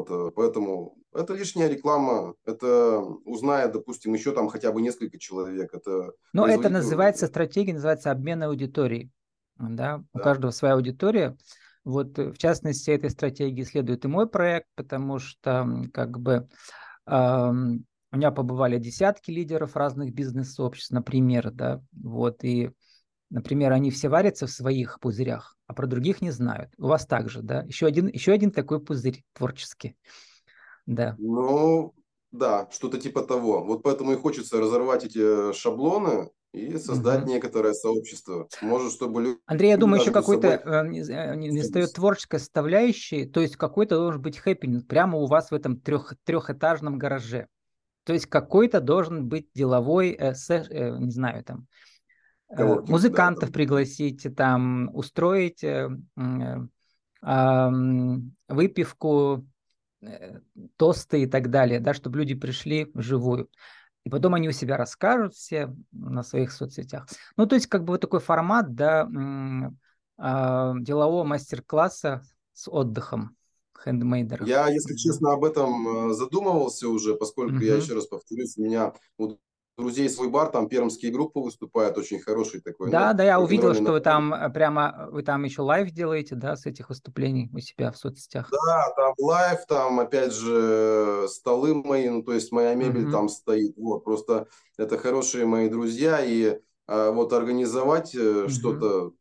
Э, 0.07 0.31
поэтому 0.35 0.97
это 1.13 1.33
лишняя 1.33 1.67
реклама, 1.67 2.35
это 2.45 2.99
узнает, 3.25 3.71
допустим, 3.71 4.13
еще 4.13 4.31
там 4.31 4.47
хотя 4.49 4.71
бы 4.71 4.81
несколько 4.81 5.17
человек. 5.17 5.73
Это 5.73 6.11
Но 6.33 6.47
это 6.47 6.69
называется 6.69 7.27
стратегия, 7.27 7.73
называется 7.73 8.11
обмен 8.11 8.43
аудиторией. 8.43 9.11
Да? 9.57 9.97
Да. 9.97 10.03
У 10.13 10.19
каждого 10.19 10.51
своя 10.51 10.75
аудитория. 10.75 11.37
Вот 11.83 12.17
э, 12.19 12.31
в 12.31 12.37
частности 12.37 12.91
этой 12.91 13.09
стратегии 13.09 13.63
следует 13.63 14.05
и 14.05 14.07
мой 14.07 14.27
проект, 14.27 14.67
потому 14.75 15.19
что 15.19 15.67
как 15.93 16.19
бы 16.19 16.47
э, 17.05 17.49
у 18.11 18.15
меня 18.15 18.31
побывали 18.31 18.79
десятки 18.79 19.31
лидеров 19.31 19.75
разных 19.75 20.13
бизнес-сообществ, 20.13 20.91
например, 20.91 21.51
да, 21.51 21.81
вот, 21.91 22.43
и 22.43 22.71
Например, 23.29 23.71
они 23.73 23.91
все 23.91 24.09
варятся 24.09 24.47
в 24.47 24.51
своих 24.51 24.99
пузырях, 24.99 25.55
а 25.69 25.73
про 25.73 25.85
других 25.85 26.19
не 26.21 26.31
знают. 26.31 26.71
У 26.79 26.87
вас 26.87 27.05
также, 27.05 27.43
да? 27.43 27.61
Еще 27.61 27.85
один, 27.85 28.07
еще 28.07 28.31
один 28.31 28.49
такой 28.49 28.79
пузырь 28.79 29.23
творческий. 29.33 29.95
Да. 30.87 31.15
Ну, 31.19 31.93
да, 32.31 32.67
что-то 32.71 32.99
типа 32.99 33.21
того. 33.21 33.63
Вот 33.63 33.83
поэтому 33.83 34.13
и 34.13 34.15
хочется 34.15 34.59
разорвать 34.59 35.05
эти 35.05 35.53
шаблоны 35.53 36.31
и 36.53 36.75
создать 36.79 37.21
угу. 37.21 37.29
некоторое 37.29 37.73
сообщество. 37.73 38.47
Может, 38.63 38.93
чтобы 38.93 39.21
люди... 39.21 39.39
Андрей, 39.45 39.69
я 39.69 39.77
думаю, 39.77 40.01
еще 40.01 40.11
какой-то 40.11 40.47
э, 40.47 40.87
не, 40.87 41.01
э, 41.01 41.35
не 41.35 41.61
стоит 41.61 41.93
творческой 41.93 42.39
составляющей, 42.39 43.27
то 43.27 43.39
есть 43.39 43.55
какой-то 43.55 43.95
должен 43.95 44.23
быть 44.23 44.39
хэппинг 44.39 44.87
прямо 44.87 45.19
у 45.19 45.27
вас 45.27 45.51
в 45.51 45.53
этом 45.53 45.79
трех, 45.79 46.15
трехэтажном 46.23 46.97
гараже. 46.97 47.45
То 48.05 48.13
есть 48.13 48.25
какой-то 48.25 48.81
должен 48.81 49.27
быть 49.27 49.49
деловой, 49.53 50.13
э, 50.13 50.33
сэш, 50.33 50.65
э, 50.71 50.97
не 50.97 51.11
знаю, 51.11 51.43
там, 51.43 51.67
Э, 51.67 51.88
музыкантов 52.49 53.49
да, 53.49 53.53
пригласить, 53.53 54.27
там, 54.35 54.89
устроить 54.93 55.63
э, 55.63 55.89
э, 57.21 57.69
выпивку, 58.47 59.47
э, 60.01 60.39
тосты 60.77 61.23
и 61.23 61.27
так 61.27 61.49
далее, 61.49 61.79
да, 61.79 61.93
чтобы 61.93 62.19
люди 62.19 62.35
пришли 62.35 62.89
вживую. 62.93 63.49
И 64.05 64.09
потом 64.09 64.33
они 64.33 64.49
у 64.49 64.53
себя 64.53 64.77
расскажут 64.77 65.35
все 65.35 65.75
на 65.91 66.23
своих 66.23 66.51
соцсетях. 66.51 67.07
Ну, 67.37 67.45
то 67.45 67.55
есть, 67.55 67.67
как 67.67 67.83
бы 67.83 67.93
вот 67.93 68.01
такой 68.01 68.19
формат, 68.19 68.73
да, 68.73 69.07
э, 70.17 70.73
делового 70.79 71.23
мастер-класса 71.23 72.23
с 72.53 72.69
отдыхом 72.69 73.35
хендмейдера. 73.83 74.45
Я, 74.45 74.67
если 74.69 74.95
честно, 74.95 75.33
об 75.33 75.43
этом 75.45 76.09
э, 76.09 76.13
задумывался 76.13 76.89
уже, 76.89 77.15
поскольку, 77.15 77.57
uh-huh. 77.57 77.65
я 77.65 77.75
еще 77.75 77.93
раз 77.93 78.07
повторюсь, 78.07 78.57
у 78.57 78.63
меня 78.63 78.93
друзей 79.79 80.09
свой 80.09 80.29
бар, 80.29 80.49
там 80.49 80.67
пермские 80.67 81.11
группы 81.11 81.39
выступают, 81.39 81.97
очень 81.97 82.19
хороший 82.19 82.61
такой. 82.61 82.91
Да, 82.91 83.11
ну, 83.11 83.17
да, 83.17 83.23
я 83.23 83.39
увидел, 83.39 83.73
что 83.73 83.93
вы 83.93 83.99
там 84.01 84.33
э, 84.33 84.49
прямо, 84.49 85.07
вы 85.11 85.23
там 85.23 85.43
еще 85.43 85.61
live 85.61 85.89
делаете, 85.91 86.35
да, 86.35 86.55
с 86.55 86.65
этих 86.65 86.89
выступлений 86.89 87.49
у 87.53 87.59
себя 87.59 87.91
в 87.91 87.97
соцсетях. 87.97 88.49
Да, 88.51 88.93
там 88.95 89.13
live, 89.17 89.65
там 89.67 89.99
опять 89.99 90.33
же 90.33 91.25
столы 91.29 91.73
мои, 91.73 92.09
ну 92.09 92.21
то 92.21 92.33
есть 92.33 92.51
моя 92.51 92.75
мебель 92.75 93.05
угу. 93.05 93.11
там 93.11 93.29
стоит, 93.29 93.75
вот, 93.77 94.03
просто 94.03 94.47
это 94.77 94.97
хорошие 94.97 95.45
мои 95.45 95.69
друзья, 95.69 96.19
и 96.23 96.59
а, 96.87 97.11
вот 97.11 97.33
организовать 97.33 98.15
угу. 98.15 98.49
что-то 98.49 99.13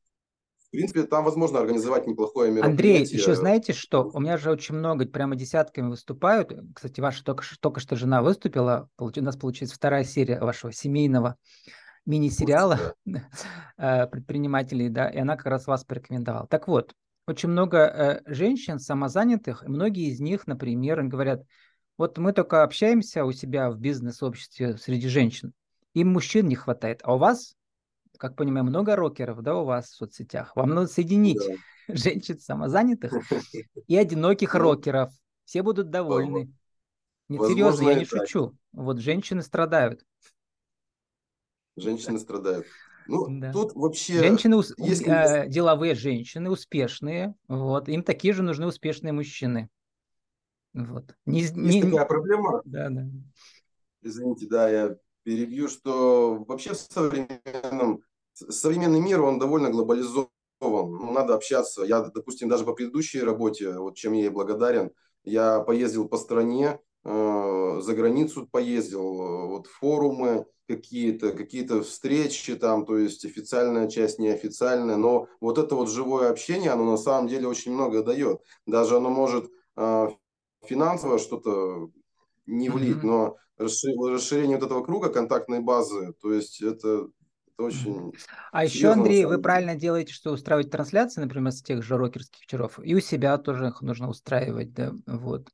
в 0.69 0.71
принципе, 0.71 1.05
там 1.05 1.25
возможно 1.25 1.61
организовать 1.61 2.07
неплохое 2.07 2.51
мероприятие. 2.51 2.97
Андрей, 2.99 3.19
еще 3.19 3.35
знаете 3.35 3.73
что? 3.73 4.11
У 4.13 4.21
меня 4.21 4.37
же 4.37 4.51
очень 4.51 4.75
много, 4.75 5.07
прямо 5.07 5.35
десятками 5.35 5.89
выступают. 5.89 6.53
Кстати, 6.75 7.01
ваша 7.01 7.25
только, 7.25 7.43
только 7.61 7.81
что 7.81 7.97
жена 7.97 8.23
выступила. 8.23 8.91
У 8.99 9.11
нас 9.23 9.37
получается 9.37 9.77
вторая 9.77 10.05
серия 10.05 10.41
вашего 10.41 10.71
семейного 10.71 11.37
мини-сериала 12.05 12.95
э, 13.79 14.07
предпринимателей, 14.09 14.91
да, 14.91 15.09
и 15.09 15.19
она 15.19 15.37
как 15.37 15.47
раз 15.47 15.67
вас 15.67 15.85
порекомендовала. 15.85 16.47
Так 16.49 16.69
вот, 16.69 16.95
очень 17.27 17.49
много 17.49 17.79
э, 17.79 18.21
женщин 18.27 18.79
самозанятых, 18.79 19.65
и 19.65 19.69
многие 19.69 20.11
из 20.11 20.21
них, 20.21 20.47
например, 20.47 21.03
говорят, 21.05 21.45
вот 21.97 22.19
мы 22.19 22.33
только 22.33 22.63
общаемся 22.63 23.25
у 23.25 23.33
себя 23.33 23.71
в 23.71 23.79
бизнес-обществе 23.79 24.77
среди 24.77 25.09
женщин, 25.09 25.53
им 25.95 26.09
мужчин 26.13 26.47
не 26.47 26.57
хватает, 26.57 27.01
а 27.05 27.15
у 27.15 27.19
вас 27.19 27.55
как 28.19 28.37
понимаю, 28.37 28.65
много 28.65 28.97
рокеров, 28.97 29.41
да, 29.43 29.57
у 29.57 29.65
вас 29.65 29.87
в 29.87 29.95
соцсетях. 29.95 30.55
Вам 30.57 30.71
надо 30.71 30.89
соединить 30.89 31.39
да. 31.39 31.55
женщин 31.95 32.39
самозанятых 32.39 33.15
и 33.87 33.97
одиноких 33.97 34.55
ну, 34.55 34.61
рокеров. 34.61 35.13
Все 35.45 35.63
будут 35.63 35.89
довольны. 35.91 36.53
Нет, 37.29 37.43
серьезно, 37.43 37.89
я 37.89 37.95
не 37.95 38.05
так. 38.05 38.21
шучу. 38.21 38.55
Вот 38.73 38.99
женщины 38.99 39.43
страдают. 39.43 40.05
Женщины 41.77 42.19
страдают. 42.19 42.67
Ну, 43.07 43.27
да. 43.41 43.53
тут 43.53 43.75
вообще... 43.75 44.19
Женщины, 44.19 44.63
если... 44.77 45.45
э, 45.45 45.49
деловые 45.49 45.95
женщины, 45.95 46.51
успешные, 46.51 47.35
вот, 47.49 47.89
им 47.89 48.03
такие 48.03 48.35
же 48.35 48.43
нужны 48.43 48.67
успешные 48.67 49.13
мужчины. 49.13 49.71
Вот. 50.75 51.15
Не, 51.25 51.41
Есть 51.41 51.57
не... 51.57 51.83
такая 51.83 52.05
проблема? 52.05 52.61
Да, 52.67 52.91
да. 52.91 53.07
Извините, 54.03 54.47
да, 54.49 54.69
я 54.69 54.97
перебью, 55.23 55.69
что 55.69 56.45
вообще 56.47 56.73
в 56.73 56.77
современном 56.77 58.03
современный 58.49 59.01
мир, 59.01 59.23
он 59.23 59.39
довольно 59.39 59.71
глобализован. 59.71 60.29
Ну, 60.61 61.13
надо 61.13 61.35
общаться. 61.35 61.83
Я, 61.83 62.01
допустим, 62.01 62.49
даже 62.49 62.65
по 62.65 62.73
предыдущей 62.73 63.21
работе, 63.21 63.79
вот 63.79 63.97
чем 63.97 64.13
я 64.13 64.25
ей 64.25 64.29
благодарен, 64.29 64.91
я 65.25 65.61
поездил 65.61 66.09
по 66.09 66.17
стране, 66.17 66.81
э, 67.05 67.81
за 67.81 67.95
границу 67.95 68.49
поездил, 68.51 69.49
вот 69.49 69.67
форумы 69.67 70.47
какие-то, 70.69 71.33
какие-то 71.33 71.83
встречи 71.83 72.55
там, 72.55 72.85
то 72.85 72.99
есть 72.99 73.25
официальная 73.25 73.89
часть, 73.89 74.19
неофициальная, 74.19 74.97
но 74.97 75.27
вот 75.41 75.59
это 75.59 75.75
вот 75.75 75.91
живое 75.91 76.31
общение, 76.31 76.71
оно 76.71 76.85
на 76.85 76.99
самом 76.99 77.27
деле 77.29 77.49
очень 77.49 77.73
много 77.73 78.03
дает. 78.03 78.41
Даже 78.67 78.97
оно 78.97 79.09
может 79.09 79.51
э, 79.77 80.09
финансово 80.65 81.19
что-то 81.19 81.91
не 82.47 82.69
влить, 82.69 82.99
mm-hmm. 82.99 83.07
но 83.07 83.37
расширение 83.59 84.57
вот 84.59 84.67
этого 84.67 84.85
круга 84.85 85.09
контактной 85.09 85.61
базы, 85.61 86.15
то 86.21 86.33
есть 86.33 86.63
это 86.63 87.09
Это 87.59 87.67
очень 87.67 88.13
А 88.53 88.65
еще, 88.65 88.93
Андрей, 88.93 89.25
вы 89.25 89.41
правильно 89.41 89.75
делаете, 89.75 90.13
что 90.13 90.31
устраивать 90.31 90.71
трансляции, 90.71 91.21
например, 91.21 91.53
с 91.53 91.63
тех 91.63 91.83
же 91.83 91.97
рокерских 91.97 92.43
вечеров, 92.43 92.79
и 92.83 92.95
у 92.95 93.01
себя 93.01 93.37
тоже 93.39 93.69
их 93.69 93.83
нужно 93.83 94.09
устраивать, 94.09 94.73
да, 94.73 94.93
вот. 95.07 95.49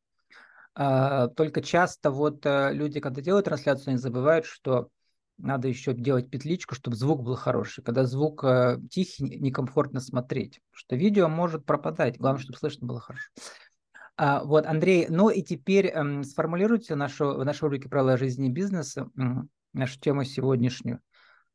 А, 0.75 1.29
только 1.29 1.63
часто 1.63 2.11
вот 2.11 2.45
э, 2.45 2.73
люди, 2.73 3.01
когда 3.01 3.23
делают 3.23 3.47
трансляцию, 3.47 3.93
они 3.93 3.99
забывают, 3.99 4.45
что 4.45 4.89
надо 5.39 5.69
еще 5.69 5.95
делать 5.95 6.29
петличку, 6.29 6.75
чтобы 6.75 6.97
звук 6.97 7.23
был 7.23 7.37
хороший. 7.37 7.83
Когда 7.85 8.05
звук 8.05 8.43
э, 8.43 8.79
тихий, 8.91 9.39
некомфортно 9.39 10.01
смотреть, 10.01 10.61
что 10.73 10.97
видео 10.97 11.29
может 11.29 11.65
пропадать. 11.65 12.19
Главное, 12.19 12.43
чтобы 12.43 12.59
слышно 12.59 12.89
было 12.89 13.01
хорошо. 13.01 13.31
А, 14.17 14.43
вот, 14.43 14.67
Андрей, 14.67 15.07
ну 15.09 15.29
и 15.29 15.43
теперь 15.43 15.87
эм, 15.87 16.25
сформулируйте 16.25 16.97
нашу, 16.97 17.35
в 17.35 17.45
нашей 17.45 17.63
рубрике 17.63 17.89
«Правила 17.89 18.17
жизни 18.17 18.49
и 18.49 18.53
бизнеса» 18.53 19.09
нашу 19.73 20.01
тему 20.01 20.25
сегодняшнюю. 20.25 21.01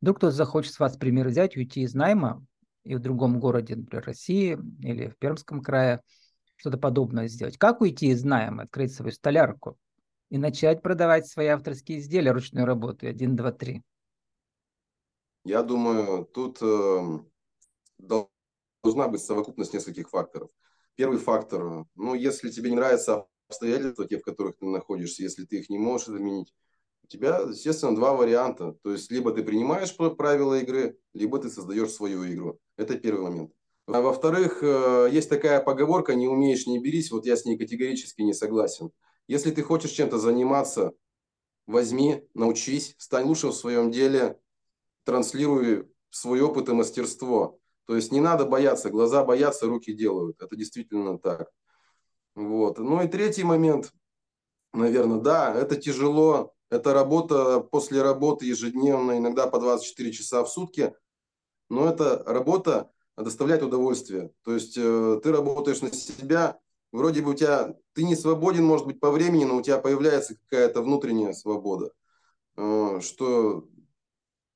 Вдруг 0.02 0.18
кто-то 0.18 0.36
захочет 0.36 0.74
с 0.74 0.80
вас 0.80 0.98
пример 0.98 1.28
взять, 1.28 1.58
уйти 1.58 1.82
из 1.82 1.94
найма 1.94 2.46
и 2.84 2.96
в 2.96 3.00
другом 3.00 3.40
городе, 3.40 3.76
например, 3.76 4.06
России 4.06 4.58
или 4.82 5.10
в 5.10 5.18
Пермском 5.18 5.62
крае, 5.62 6.02
что-то 6.56 6.78
подобное 6.78 7.28
сделать. 7.28 7.58
Как 7.58 7.82
уйти 7.82 8.08
из 8.08 8.24
найма, 8.24 8.64
открыть 8.64 8.94
свою 8.94 9.12
столярку 9.12 9.78
и 10.30 10.38
начать 10.38 10.82
продавать 10.82 11.28
свои 11.28 11.48
авторские 11.48 12.00
изделия 12.00 12.32
ручной 12.32 12.64
работы? 12.64 13.08
Один, 13.08 13.36
два, 13.36 13.52
три. 13.52 13.84
Я 15.46 15.64
думаю, 15.64 16.26
тут 16.26 16.60
э, 16.62 17.20
должна 17.98 19.08
быть 19.08 19.22
совокупность 19.22 19.74
нескольких 19.74 20.10
факторов. 20.10 20.50
Первый 20.96 21.18
фактор, 21.18 21.86
ну, 21.96 22.14
если 22.14 22.50
тебе 22.50 22.70
не 22.70 22.76
нравятся 22.76 23.26
обстоятельства, 23.48 24.06
те, 24.06 24.20
в 24.20 24.22
которых 24.22 24.58
ты 24.58 24.66
находишься, 24.66 25.24
если 25.24 25.46
ты 25.46 25.60
их 25.60 25.70
не 25.70 25.80
можешь 25.80 26.10
изменить, 26.10 26.54
у 26.54 26.69
тебя, 27.10 27.40
естественно, 27.50 27.96
два 27.96 28.14
варианта. 28.14 28.78
То 28.84 28.94
есть, 28.94 29.12
либо 29.12 29.32
ты 29.32 29.44
принимаешь 29.44 29.96
правила 29.96 30.60
игры, 30.60 30.98
либо 31.14 31.40
ты 31.40 31.50
создаешь 31.50 31.92
свою 31.92 32.26
игру. 32.32 32.60
Это 32.78 32.98
первый 32.98 33.24
момент. 33.24 33.52
А 33.88 34.02
во-вторых, 34.02 34.60
э, 34.62 35.10
есть 35.12 35.30
такая 35.30 35.62
поговорка 35.62 36.14
«не 36.14 36.28
умеешь, 36.28 36.68
не 36.68 36.80
берись». 36.80 37.12
Вот 37.12 37.26
я 37.26 37.36
с 37.36 37.46
ней 37.46 37.58
категорически 37.58 38.22
не 38.22 38.34
согласен. 38.34 38.92
Если 39.28 39.52
ты 39.52 39.64
хочешь 39.64 39.92
чем-то 39.92 40.20
заниматься, 40.20 40.94
возьми, 41.66 42.28
научись, 42.36 42.96
стань 43.00 43.26
лучшим 43.26 43.50
в 43.50 43.56
своем 43.56 43.90
деле, 43.92 44.40
транслируй 45.06 45.88
свой 46.12 46.42
опыт 46.42 46.70
и 46.70 46.74
мастерство. 46.74 47.60
То 47.86 47.96
есть 47.96 48.12
не 48.12 48.20
надо 48.20 48.46
бояться, 48.46 48.92
глаза 48.92 49.24
боятся, 49.24 49.66
руки 49.66 49.94
делают. 49.94 50.40
Это 50.40 50.56
действительно 50.56 51.18
так. 51.18 51.50
Вот. 52.36 52.78
Ну 52.78 53.02
и 53.02 53.08
третий 53.08 53.44
момент, 53.44 53.92
наверное, 54.74 55.20
да, 55.20 55.56
это 55.56 55.76
тяжело. 55.76 56.54
Это 56.70 56.94
работа 56.94 57.60
после 57.60 58.02
работы 58.02 58.46
ежедневно, 58.46 59.18
иногда 59.18 59.48
по 59.48 59.60
24 59.60 60.12
часа 60.12 60.44
в 60.44 60.50
сутки. 60.50 60.94
Но 61.70 61.88
это 61.88 62.24
работа 62.26 62.92
доставляет 63.18 63.64
удовольствие. 63.64 64.32
То 64.44 64.54
есть 64.54 64.78
э, 64.78 65.20
ты 65.24 65.32
работаешь 65.32 65.82
на 65.82 65.92
себя, 65.92 66.60
вроде 66.92 67.22
бы 67.22 67.32
у 67.32 67.34
тебя, 67.34 67.76
ты 67.94 68.04
не 68.04 68.16
свободен, 68.16 68.66
может 68.66 68.86
быть, 68.86 69.00
по 69.00 69.12
времени, 69.12 69.46
но 69.46 69.58
у 69.58 69.62
тебя 69.62 69.80
появляется 69.80 70.36
какая-то 70.36 70.82
внутренняя 70.82 71.34
свобода, 71.34 71.92
э, 72.58 73.00
что 73.02 73.68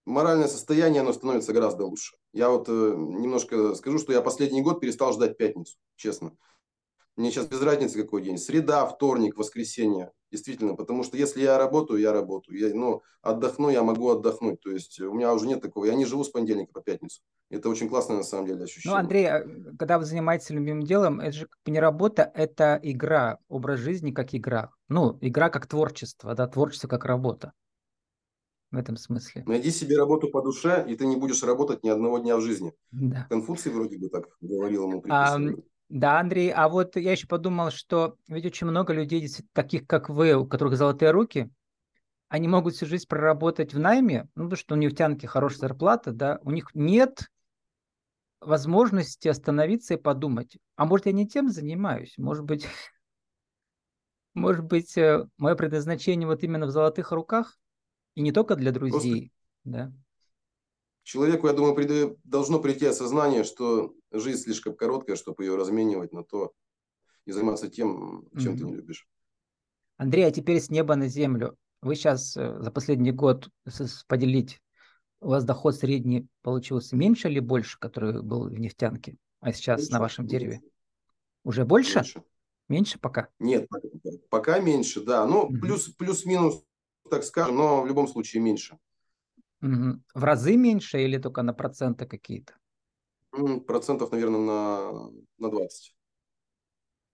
моральное 0.05 0.47
состояние, 0.47 1.01
оно 1.01 1.13
становится 1.13 1.53
гораздо 1.53 1.85
лучше. 1.85 2.15
Я 2.31 2.49
вот 2.49 2.67
э, 2.69 2.71
немножко 2.71 3.75
скажу, 3.75 3.99
что 3.99 4.13
я 4.13 4.21
последний 4.21 4.61
год 4.61 4.79
перестал 4.79 5.13
ждать 5.13 5.37
пятницу, 5.37 5.77
честно. 5.95 6.35
Мне 7.15 7.31
сейчас 7.31 7.47
без 7.47 7.61
разницы 7.61 8.01
какой 8.01 8.23
день. 8.23 8.37
Среда, 8.37 8.87
вторник, 8.87 9.37
воскресенье. 9.37 10.11
Действительно, 10.33 10.73
потому 10.73 11.03
что 11.03 11.15
если 11.15 11.43
я 11.43 11.59
работаю, 11.59 11.99
я 11.99 12.11
работаю. 12.11 12.57
Я, 12.57 12.73
ну, 12.73 13.03
отдохну, 13.21 13.69
я 13.69 13.83
могу 13.83 14.09
отдохнуть. 14.09 14.59
То 14.61 14.71
есть 14.71 14.99
у 14.99 15.13
меня 15.13 15.31
уже 15.31 15.45
нет 15.45 15.61
такого. 15.61 15.85
Я 15.85 15.93
не 15.93 16.05
живу 16.05 16.23
с 16.23 16.29
понедельника 16.29 16.73
по 16.73 16.81
пятницу. 16.81 17.21
Это 17.51 17.69
очень 17.69 17.87
классное 17.87 18.17
на 18.17 18.23
самом 18.23 18.47
деле 18.47 18.63
ощущение. 18.63 18.95
Ну, 18.95 18.99
Андрей, 18.99 19.27
а, 19.27 19.45
когда 19.77 19.99
вы 19.99 20.05
занимаетесь 20.05 20.49
любимым 20.49 20.81
делом, 20.85 21.19
это 21.19 21.33
же 21.33 21.47
не 21.67 21.79
работа, 21.79 22.31
это 22.33 22.79
игра, 22.81 23.37
образ 23.47 23.79
жизни 23.81 24.09
как 24.09 24.33
игра. 24.33 24.71
Ну, 24.89 25.19
игра 25.21 25.51
как 25.51 25.67
творчество, 25.67 26.33
да, 26.33 26.47
творчество 26.47 26.87
как 26.87 27.05
работа 27.05 27.53
в 28.71 28.77
этом 28.77 28.97
смысле. 28.97 29.43
Найди 29.45 29.69
себе 29.69 29.97
работу 29.97 30.29
по 30.29 30.41
душе, 30.41 30.83
и 30.89 30.95
ты 30.95 31.05
не 31.05 31.15
будешь 31.15 31.43
работать 31.43 31.83
ни 31.83 31.89
одного 31.89 32.17
дня 32.17 32.37
в 32.37 32.41
жизни. 32.41 32.73
Да. 32.89 33.27
Конфуций 33.29 33.71
вроде 33.71 33.99
бы 33.99 34.09
так 34.09 34.29
говорил 34.41 34.89
ему. 34.89 35.03
А, 35.09 35.37
да, 35.93 36.19
Андрей, 36.19 36.51
а 36.51 36.69
вот 36.69 36.95
я 36.95 37.11
еще 37.11 37.27
подумал, 37.27 37.69
что 37.69 38.17
ведь 38.27 38.47
очень 38.47 38.65
много 38.65 38.93
людей, 38.93 39.29
таких 39.53 39.85
как 39.85 40.09
вы, 40.09 40.33
у 40.33 40.47
которых 40.47 40.75
золотые 40.75 41.11
руки, 41.11 41.51
они 42.29 42.47
могут 42.47 42.73
всю 42.73 42.87
жизнь 42.87 43.07
проработать 43.07 43.75
в 43.75 43.79
найме, 43.79 44.27
ну, 44.33 44.45
потому 44.45 44.57
что 44.57 44.73
у 44.73 44.77
нефтянки 44.79 45.27
хорошая 45.27 45.59
зарплата, 45.59 46.11
да, 46.11 46.39
у 46.41 46.49
них 46.49 46.69
нет 46.73 47.29
возможности 48.41 49.27
остановиться 49.27 49.93
и 49.93 50.01
подумать, 50.01 50.57
а 50.77 50.85
может, 50.85 51.05
я 51.05 51.11
не 51.11 51.27
тем 51.27 51.51
занимаюсь, 51.51 52.15
может 52.17 52.43
быть, 52.43 52.65
может 54.33 54.65
быть, 54.65 54.97
э, 54.97 55.27
мое 55.37 55.53
предназначение 55.53 56.25
вот 56.25 56.41
именно 56.41 56.65
в 56.65 56.71
золотых 56.71 57.11
руках? 57.11 57.55
И 58.15 58.21
не 58.21 58.31
только 58.31 58.55
для 58.55 58.71
друзей, 58.71 59.31
Просто 59.63 59.77
да. 59.77 59.93
Человеку, 61.03 61.47
я 61.47 61.53
думаю, 61.53 61.75
при... 61.75 62.17
должно 62.23 62.59
прийти 62.59 62.85
осознание, 62.85 63.43
что 63.43 63.93
жизнь 64.11 64.41
слишком 64.41 64.75
короткая, 64.75 65.15
чтобы 65.15 65.43
ее 65.43 65.55
разменивать 65.55 66.13
на 66.13 66.23
то 66.23 66.53
и 67.25 67.31
заниматься 67.31 67.69
тем, 67.69 68.27
чем 68.39 68.53
mm-hmm. 68.53 68.57
ты 68.57 68.63
не 68.63 68.75
любишь. 68.75 69.07
Андрей, 69.97 70.27
а 70.27 70.31
теперь 70.31 70.59
с 70.59 70.69
неба 70.69 70.95
на 70.95 71.07
землю. 71.07 71.57
Вы 71.81 71.95
сейчас 71.95 72.35
э, 72.37 72.61
за 72.61 72.71
последний 72.71 73.11
год 73.11 73.49
поделить, 74.07 74.61
у 75.19 75.29
вас 75.29 75.43
доход 75.43 75.75
средний 75.75 76.27
получился 76.41 76.95
меньше 76.95 77.29
или 77.29 77.39
больше, 77.39 77.77
который 77.79 78.21
был 78.21 78.49
в 78.49 78.59
нефтянке, 78.59 79.17
а 79.39 79.51
сейчас 79.53 79.81
меньше, 79.81 79.93
на 79.93 79.99
вашем 79.99 80.27
дереве? 80.27 80.61
Уже 81.43 81.65
больше? 81.65 81.99
Меньше. 81.99 82.23
Меньше 82.69 82.99
пока? 82.99 83.29
Нет, 83.39 83.67
пока 84.29 84.59
меньше, 84.59 85.01
да. 85.01 85.25
Ну, 85.25 85.43
угу. 85.43 85.57
плюс, 85.59 85.89
плюс-минус 85.89 86.63
так 87.09 87.23
скажем, 87.23 87.57
но 87.57 87.81
в 87.81 87.87
любом 87.87 88.07
случае 88.07 88.41
меньше. 88.41 88.77
Угу. 89.63 90.03
В 90.13 90.23
разы 90.25 90.57
меньше 90.57 91.01
или 91.01 91.17
только 91.17 91.41
на 91.41 91.53
проценты 91.53 92.05
какие-то? 92.05 92.53
Процентов, 93.65 94.11
наверное, 94.11 94.41
на, 94.41 95.11
на 95.37 95.49
20. 95.49 95.95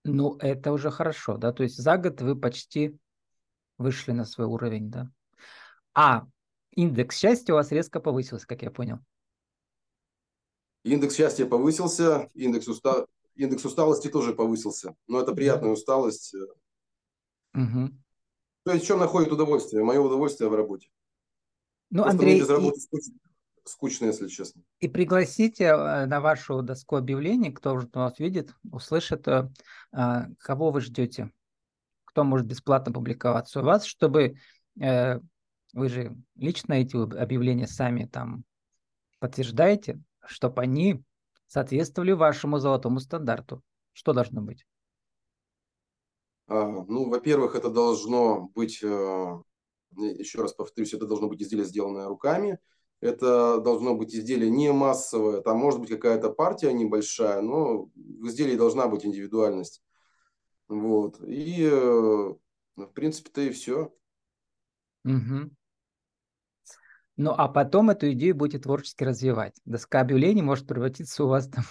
Ну, 0.06 0.36
это 0.40 0.72
уже 0.72 0.90
хорошо, 0.90 1.38
да? 1.38 1.54
То 1.54 1.64
есть 1.64 1.78
за 1.78 1.98
год 1.98 2.22
вы 2.22 2.36
почти 2.36 2.98
вышли 3.78 4.12
на 4.14 4.26
свой 4.26 4.48
уровень, 4.48 4.90
да? 4.90 5.12
А 5.94 6.26
индекс 6.72 7.18
счастья 7.18 7.54
у 7.54 7.58
вас 7.58 7.72
резко 7.72 8.00
повысился, 8.00 8.48
как 8.48 8.64
я 8.64 8.72
понял. 8.72 8.98
Индекс 10.84 11.16
счастья 11.16 11.46
повысился, 11.46 12.32
индекс, 12.34 12.68
уста... 12.68 13.06
индекс 13.36 13.64
усталости 13.64 14.08
тоже 14.08 14.34
повысился. 14.34 14.96
Но 15.08 15.22
это 15.22 15.36
приятная 15.36 15.70
усталость. 15.70 16.34
Угу. 17.54 17.90
То 18.64 18.72
есть 18.72 18.86
в 18.86 18.88
чем 18.88 18.98
находит 19.00 19.32
удовольствие? 19.32 19.84
Мое 19.84 20.00
удовольствие 20.00 20.50
в 20.50 20.56
работе. 20.56 20.90
Ну, 21.89 22.04
Просто 22.04 22.19
Андрей, 22.19 22.39
без 22.39 22.49
работы 22.49 22.78
и... 22.78 22.82
скучно, 22.82 23.13
скучно, 23.63 24.06
если 24.06 24.28
честно. 24.28 24.62
И 24.80 24.88
пригласите 24.88 25.65
э, 25.65 26.06
на 26.06 26.21
вашу 26.21 26.62
доску 26.62 26.95
объявлений, 26.95 27.52
кто 27.52 27.73
уже 27.73 27.89
вас 27.93 28.19
видит, 28.19 28.54
услышит, 28.71 29.28
э, 29.28 29.49
а, 29.91 30.28
кого 30.38 30.71
вы 30.71 30.82
ждете, 30.82 31.32
кто 32.06 32.23
может 32.23 32.45
бесплатно 32.45 32.93
публиковаться 32.93 33.62
у 33.62 33.63
вас, 33.63 33.86
чтобы 33.86 34.36
э, 34.80 35.19
вы 35.73 35.89
же 35.89 36.15
лично 36.36 36.73
эти 36.73 36.95
объявления 36.95 37.67
сами 37.67 38.06
там 38.06 38.43
подтверждаете, 39.19 40.02
чтобы 40.25 40.62
они 40.62 41.04
соответствовали 41.47 42.12
вашему 42.12 42.60
золотому 42.60 42.99
стандарту. 42.99 43.63
Что 43.93 44.13
должно 44.13 44.41
быть? 44.41 44.65
А, 46.47 46.65
ну, 46.65 47.10
во-первых, 47.10 47.56
это 47.56 47.69
должно 47.69 48.49
быть, 48.56 48.80
э, 48.84 49.41
еще 49.95 50.41
раз 50.41 50.54
повторюсь, 50.54 50.93
это 50.93 51.06
должно 51.06 51.28
быть 51.28 51.41
изделие, 51.41 51.65
сделанное 51.65 52.08
руками. 52.08 52.60
Это 53.02 53.62
должно 53.62 53.95
быть 53.95 54.13
изделие 54.13 54.49
не 54.49 54.73
массовое, 54.73 55.41
там 55.41 55.58
может 55.58 55.80
быть 55.80 55.89
какая-то 55.89 56.32
партия 56.32 56.73
небольшая, 56.73 57.41
но 57.41 57.86
в 57.95 58.28
изделии 58.28 58.58
должна 58.58 58.88
быть 58.88 59.06
индивидуальность. 59.06 59.82
Вот. 60.67 61.19
И, 61.25 61.63
э, 61.63 62.34
в 62.75 62.88
принципе-то 62.93 63.41
и 63.41 63.52
все. 63.52 63.93
Угу. 65.06 65.49
Ну, 67.15 67.32
а 67.32 67.47
потом 67.47 67.89
эту 67.89 68.12
идею 68.12 68.36
будете 68.36 68.60
творчески 68.60 69.04
развивать. 69.04 69.56
Доска 69.65 70.02
объявлений 70.02 70.41
может 70.41 70.67
превратиться 70.67 71.23
у 71.23 71.28
вас 71.28 71.47
там 71.47 71.63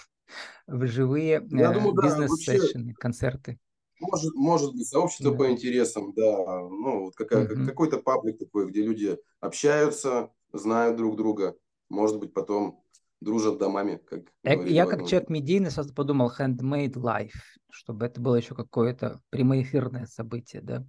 в 0.67 0.85
живые 0.87 1.37
э, 1.37 1.41
бизнес-сессионы, 1.41 2.93
концерты. 2.93 3.59
Может, 3.99 4.35
может 4.35 4.73
быть, 4.73 4.87
сообщество 4.87 5.31
да. 5.31 5.37
по 5.37 5.51
интересам, 5.51 6.13
да. 6.13 6.61
Ну, 6.61 7.05
вот 7.05 7.15
какая, 7.15 7.45
угу. 7.45 7.65
какой-то 7.65 7.97
паблик 7.97 8.39
такой, 8.39 8.69
где 8.69 8.81
люди 8.81 9.17
общаются, 9.39 10.31
знают 10.53 10.97
друг 10.97 11.17
друга. 11.17 11.55
Может 11.89 12.19
быть, 12.19 12.33
потом 12.33 12.83
дружат 13.21 13.57
домами, 13.57 14.01
как 14.05 14.21
Я, 14.43 14.53
я 14.53 14.85
как 14.85 15.07
человек 15.07 15.29
медийный 15.29 15.71
сразу 15.71 15.93
подумал 15.93 16.31
handmade 16.37 16.93
life, 16.93 17.33
чтобы 17.69 18.05
это 18.05 18.21
было 18.21 18.35
еще 18.35 18.55
какое-то 18.55 19.21
прямоэфирное 19.29 20.05
событие, 20.05 20.61
да? 20.61 20.85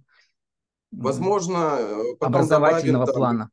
Возможно, 0.91 1.77
э, 1.79 2.03
образовательного 2.19 3.05
добавим, 3.05 3.17
плана. 3.17 3.51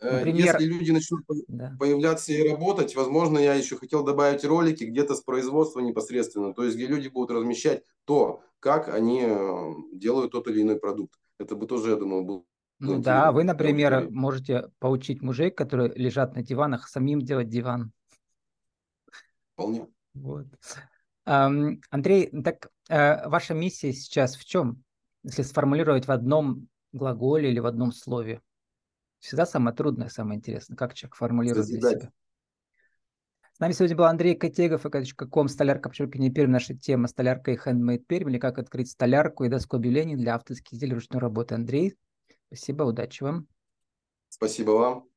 Э, 0.00 0.18
Например, 0.18 0.56
Если 0.60 0.72
люди 0.72 0.90
начнут 0.92 1.24
да. 1.48 1.76
появляться 1.78 2.32
и 2.32 2.48
работать, 2.48 2.94
возможно, 2.94 3.38
я 3.38 3.54
еще 3.54 3.76
хотел 3.76 4.04
добавить 4.04 4.44
ролики 4.44 4.84
где-то 4.84 5.16
с 5.16 5.22
производства 5.22 5.80
непосредственно, 5.80 6.54
то 6.54 6.62
есть 6.62 6.76
где 6.76 6.86
люди 6.86 7.08
будут 7.08 7.32
размещать 7.32 7.82
то, 8.04 8.42
как 8.60 8.88
они 8.88 9.22
э, 9.24 9.74
делают 9.92 10.32
тот 10.32 10.46
или 10.48 10.62
иной 10.62 10.78
продукт. 10.78 11.18
Это 11.38 11.56
бы 11.56 11.66
тоже, 11.66 11.90
я 11.90 11.96
думаю, 11.96 12.24
был 12.24 12.46
Ну 12.78 13.00
да, 13.00 13.32
вы, 13.32 13.42
например, 13.42 14.08
можете 14.10 14.70
поучить 14.78 15.20
мужей, 15.20 15.50
которые 15.50 15.92
лежат 15.94 16.36
на 16.36 16.42
диванах, 16.42 16.88
самим 16.88 17.20
делать 17.20 17.48
диван. 17.48 17.92
Вполне. 19.54 19.88
Вот. 20.14 20.46
Андрей, 21.24 22.30
так 22.42 22.70
э, 22.88 23.28
ваша 23.28 23.52
миссия 23.54 23.92
сейчас 23.92 24.36
в 24.36 24.44
чем? 24.44 24.82
Если 25.24 25.42
сформулировать 25.42 26.06
в 26.06 26.12
одном 26.12 26.68
глаголе 26.92 27.50
или 27.50 27.58
в 27.58 27.66
одном 27.66 27.92
слове? 27.92 28.40
Всегда 29.20 29.46
самое 29.46 29.74
трудное, 29.74 30.08
самое 30.08 30.38
интересное. 30.38 30.76
Как 30.76 30.94
человек 30.94 31.16
формулирует 31.16 31.66
для 31.66 31.80
себя? 31.80 32.10
С 33.52 33.60
нами 33.60 33.72
сегодня 33.72 33.96
был 33.96 34.04
Андрей 34.04 34.36
Котегов, 34.36 34.86
kk.com, 34.86 35.48
столярка, 35.48 35.88
подчеркивание 35.88 36.30
Пермь. 36.30 36.52
Наша 36.52 36.74
тема 36.74 37.08
столярка 37.08 37.50
и 37.50 37.56
хендмейд 37.56 38.06
Пермь, 38.06 38.30
или 38.30 38.38
как 38.38 38.58
открыть 38.58 38.90
столярку 38.90 39.44
и 39.44 39.48
доску 39.48 39.76
объявлений 39.76 40.14
для 40.14 40.36
авторских 40.36 40.74
изделий 40.74 40.94
ручной 40.94 41.20
работы. 41.20 41.56
Андрей, 41.56 41.96
спасибо, 42.46 42.84
удачи 42.84 43.24
вам. 43.24 43.48
Спасибо 44.28 44.70
вам. 44.70 45.06